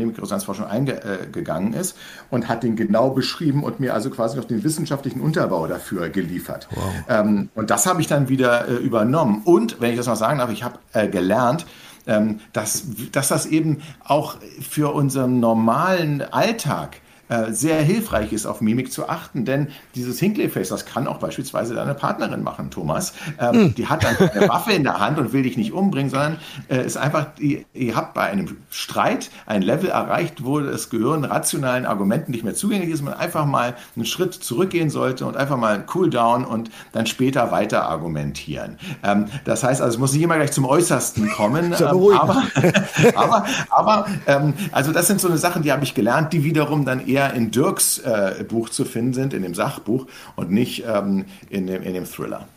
Mimikresonanzforschung 0.49 0.67
eingegangen 0.67 1.73
ist 1.75 1.97
und 2.31 2.49
hat 2.49 2.63
den 2.63 2.77
genau 2.77 3.11
beschrieben 3.11 3.63
und 3.63 3.81
mir 3.81 3.95
also 3.95 4.11
quasi 4.11 4.37
noch 4.37 4.45
den 4.45 4.65
wissenschaftlichen 4.65 5.21
Unterbau 5.21 5.67
dafür 5.67 6.09
geliefert. 6.09 6.69
Wow. 6.71 6.83
Ähm, 7.09 7.49
und 7.55 7.71
das 7.71 7.87
habe 7.87 8.01
ich 8.01 8.07
dann 8.07 8.29
wieder 8.29 8.69
äh, 8.69 8.75
übernommen. 8.75 9.43
Und, 9.45 9.81
wenn 9.81 9.91
ich 9.91 9.97
das 9.97 10.07
noch 10.07 10.17
sagen 10.17 10.39
darf, 10.39 10.51
ich 10.51 10.63
habe 10.63 10.79
äh, 10.93 11.09
gelernt, 11.09 11.67
ähm, 12.07 12.41
dass, 12.53 12.85
dass 13.13 13.29
das 13.29 13.47
eben 13.47 13.83
auch 14.05 14.37
für 14.61 14.95
unseren 14.95 15.41
normalen 15.41 16.23
Alltag 16.23 17.01
äh, 17.29 17.53
sehr 17.53 17.83
hilfreich 17.83 18.33
ist, 18.33 18.47
auf 18.47 18.63
Mimik 18.63 18.91
zu 18.91 19.09
achten, 19.09 19.45
denn 19.45 19.69
dieses 19.95 20.19
Hinkley-Face, 20.19 20.71
das 20.71 20.87
kann 20.87 21.07
auch 21.07 21.19
beispielsweise 21.19 21.75
deine 21.75 21.95
Partnerin 21.95 22.43
machen, 22.43 22.71
Thomas. 22.71 23.13
Ähm, 23.39 23.65
mhm. 23.65 23.75
Die 23.75 23.87
hat 23.87 24.03
dann 24.03 24.17
eine 24.17 24.49
Waffe 24.49 24.73
in 24.73 24.83
der 24.83 24.99
Hand 24.99 25.19
und 25.19 25.35
will 25.35 25.43
dich 25.43 25.59
nicht 25.59 25.73
umbringen, 25.73 26.11
sondern 26.11 26.39
äh, 26.69 26.85
ist 26.85 26.97
einfach, 26.97 27.27
ihr, 27.39 27.65
ihr, 27.75 27.95
habt 27.97 28.15
bei 28.15 28.23
einem 28.23 28.57
Streit 28.71 29.31
ein 29.45 29.61
Level 29.61 29.91
erreicht, 29.91 30.45
wo 30.45 30.61
das 30.61 30.89
Gehirn 30.89 31.25
rationalen 31.25 31.85
Argumenten 31.85 32.33
nicht 32.33 32.45
mehr 32.45 32.55
zugänglich 32.55 32.91
ist, 32.91 33.03
man 33.03 33.15
einfach 33.15 33.45
mal 33.45 33.77
einen 33.95 34.07
Schritt 34.07 34.33
zurückgehen 34.33 34.89
sollte 34.89 35.27
und 35.27 35.37
einfach 35.37 35.59
mal 35.59 35.85
cool 35.95 36.09
down 36.09 36.47
und 36.47 36.71
dann 36.93 37.07
später 37.07 37.51
weiter 37.51 37.89
argumentieren. 37.89 38.79
Ähm, 39.03 39.27
das 39.45 39.65
heißt 39.65 39.83
also, 39.83 39.95
es 39.95 40.01
muss 40.01 40.15
nicht 40.15 40.23
immer 40.23 40.37
gleich 40.37 40.53
zum 40.53 40.65
Äußersten 40.65 41.29
kommen, 41.31 41.75
ähm, 41.79 42.13
aber, 42.19 42.43
aber, 43.15 43.47
aber 43.69 44.07
ähm, 44.27 44.55
also 44.73 44.93
das 44.93 45.07
sind 45.07 45.21
so 45.21 45.29
eine 45.29 45.37
Sachen, 45.37 45.63
die 45.63 45.73
habe 45.73 45.85
ich 45.85 45.95
gelernt, 45.95 46.33
die 46.33 46.43
wiederum 46.43 46.87
dann 46.87 47.07
eher 47.07 47.18
eher 47.19 47.35
in 47.35 47.51
Dirks 47.51 47.99
äh, 47.99 48.45
Buch 48.47 48.69
zu 48.69 48.85
finden 48.85 49.15
sind, 49.15 49.35
in 49.35 49.43
dem 49.43 49.55
Sachbuch 49.55 50.07
und 50.37 50.51
nicht 50.51 50.85
ähm, 50.87 51.25
in, 51.51 51.67
dem, 51.67 51.83
in 51.83 51.95
dem 51.95 52.07
Thriller. 52.07 52.49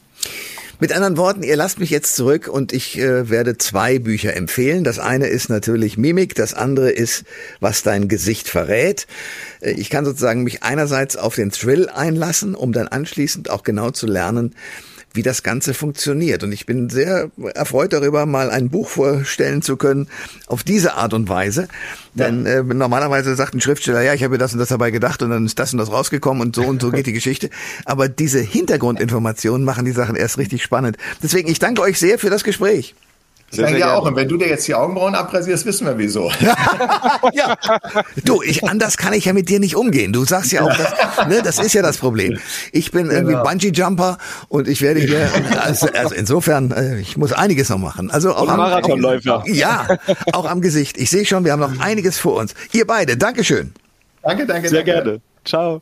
Mit 0.79 0.93
anderen 0.93 1.17
Worten, 1.17 1.43
ihr 1.43 1.55
lasst 1.55 1.79
mich 1.79 1.91
jetzt 1.91 2.15
zurück 2.15 2.47
und 2.47 2.73
ich 2.73 2.97
äh, 2.97 3.29
werde 3.29 3.57
zwei 3.57 3.99
Bücher 3.99 4.35
empfehlen. 4.35 4.83
Das 4.83 4.97
eine 4.97 5.27
ist 5.27 5.47
natürlich 5.47 5.95
Mimik, 5.95 6.33
das 6.33 6.55
andere 6.55 6.89
ist, 6.89 7.23
was 7.59 7.83
dein 7.83 8.07
Gesicht 8.07 8.49
verrät. 8.49 9.05
Äh, 9.61 9.71
ich 9.71 9.89
kann 9.91 10.05
sozusagen 10.05 10.43
mich 10.43 10.63
einerseits 10.63 11.17
auf 11.17 11.35
den 11.35 11.51
Thrill 11.51 11.87
einlassen, 11.89 12.55
um 12.55 12.71
dann 12.71 12.87
anschließend 12.87 13.51
auch 13.51 13.61
genau 13.63 13.91
zu 13.91 14.07
lernen, 14.07 14.55
wie 15.13 15.23
das 15.23 15.43
Ganze 15.43 15.73
funktioniert. 15.73 16.43
Und 16.43 16.51
ich 16.51 16.65
bin 16.65 16.89
sehr 16.89 17.29
erfreut 17.53 17.93
darüber, 17.93 18.25
mal 18.25 18.49
ein 18.49 18.69
Buch 18.69 18.89
vorstellen 18.89 19.61
zu 19.61 19.77
können 19.77 20.07
auf 20.47 20.63
diese 20.63 20.95
Art 20.95 21.13
und 21.13 21.29
Weise. 21.29 21.67
Denn 22.13 22.45
äh, 22.45 22.63
normalerweise 22.63 23.35
sagt 23.35 23.53
ein 23.53 23.61
Schriftsteller, 23.61 24.01
ja, 24.01 24.13
ich 24.13 24.23
habe 24.23 24.33
mir 24.33 24.37
das 24.37 24.53
und 24.53 24.59
das 24.59 24.69
dabei 24.69 24.91
gedacht 24.91 25.21
und 25.21 25.29
dann 25.29 25.45
ist 25.45 25.59
das 25.59 25.73
und 25.73 25.79
das 25.79 25.91
rausgekommen 25.91 26.41
und 26.41 26.55
so 26.55 26.63
und 26.63 26.81
so 26.81 26.91
geht 26.91 27.07
die 27.07 27.13
Geschichte. 27.13 27.49
Aber 27.85 28.09
diese 28.09 28.39
Hintergrundinformationen 28.39 29.63
machen 29.65 29.85
die 29.85 29.91
Sachen 29.91 30.15
erst 30.15 30.37
richtig 30.37 30.63
spannend. 30.63 30.97
Deswegen, 31.23 31.49
ich 31.49 31.59
danke 31.59 31.81
euch 31.81 31.99
sehr 31.99 32.19
für 32.19 32.29
das 32.29 32.43
Gespräch. 32.43 32.95
Sehr, 33.51 33.67
sehr 33.67 33.77
ja 33.77 33.95
auch. 33.95 34.05
Und 34.05 34.15
wenn 34.15 34.29
du 34.29 34.37
dir 34.37 34.47
jetzt 34.47 34.65
die 34.67 34.73
Augenbrauen 34.73 35.13
abrasierst, 35.13 35.65
wissen 35.65 35.85
wir 35.85 35.97
wieso. 35.97 36.31
ja. 37.33 37.57
Du, 38.23 38.41
ich, 38.41 38.63
anders 38.63 38.95
kann 38.95 39.11
ich 39.11 39.25
ja 39.25 39.33
mit 39.33 39.49
dir 39.49 39.59
nicht 39.59 39.75
umgehen. 39.75 40.13
Du 40.13 40.23
sagst 40.23 40.53
ja 40.53 40.61
auch, 40.61 40.73
das, 40.75 41.27
ne, 41.27 41.41
das 41.43 41.59
ist 41.59 41.73
ja 41.73 41.81
das 41.81 41.97
Problem. 41.97 42.39
Ich 42.71 42.91
bin 42.91 43.11
irgendwie 43.11 43.33
genau. 43.33 43.43
Bungee-Jumper 43.43 44.17
und 44.47 44.69
ich 44.69 44.81
werde 44.81 45.01
hier, 45.01 45.29
also, 45.61 45.87
also 45.93 46.15
insofern, 46.15 46.71
äh, 46.71 46.99
ich 46.99 47.17
muss 47.17 47.33
einiges 47.33 47.69
noch 47.69 47.77
machen. 47.77 48.09
Also 48.09 48.33
auch 48.33 48.43
und 48.43 48.49
am, 48.49 48.57
Marathonläufer. 48.57 49.39
Auch, 49.39 49.47
ja, 49.47 49.97
auch 50.31 50.45
am 50.45 50.61
Gesicht. 50.61 50.97
Ich 50.97 51.09
sehe 51.09 51.25
schon, 51.25 51.43
wir 51.43 51.51
haben 51.51 51.59
noch 51.59 51.79
einiges 51.79 52.17
vor 52.17 52.39
uns. 52.39 52.55
Ihr 52.71 52.87
beide, 52.87 53.17
Dankeschön. 53.17 53.73
Danke, 54.23 54.45
danke. 54.45 54.69
Sehr 54.69 54.83
danke. 54.83 55.03
gerne. 55.03 55.21
Ciao. 55.43 55.81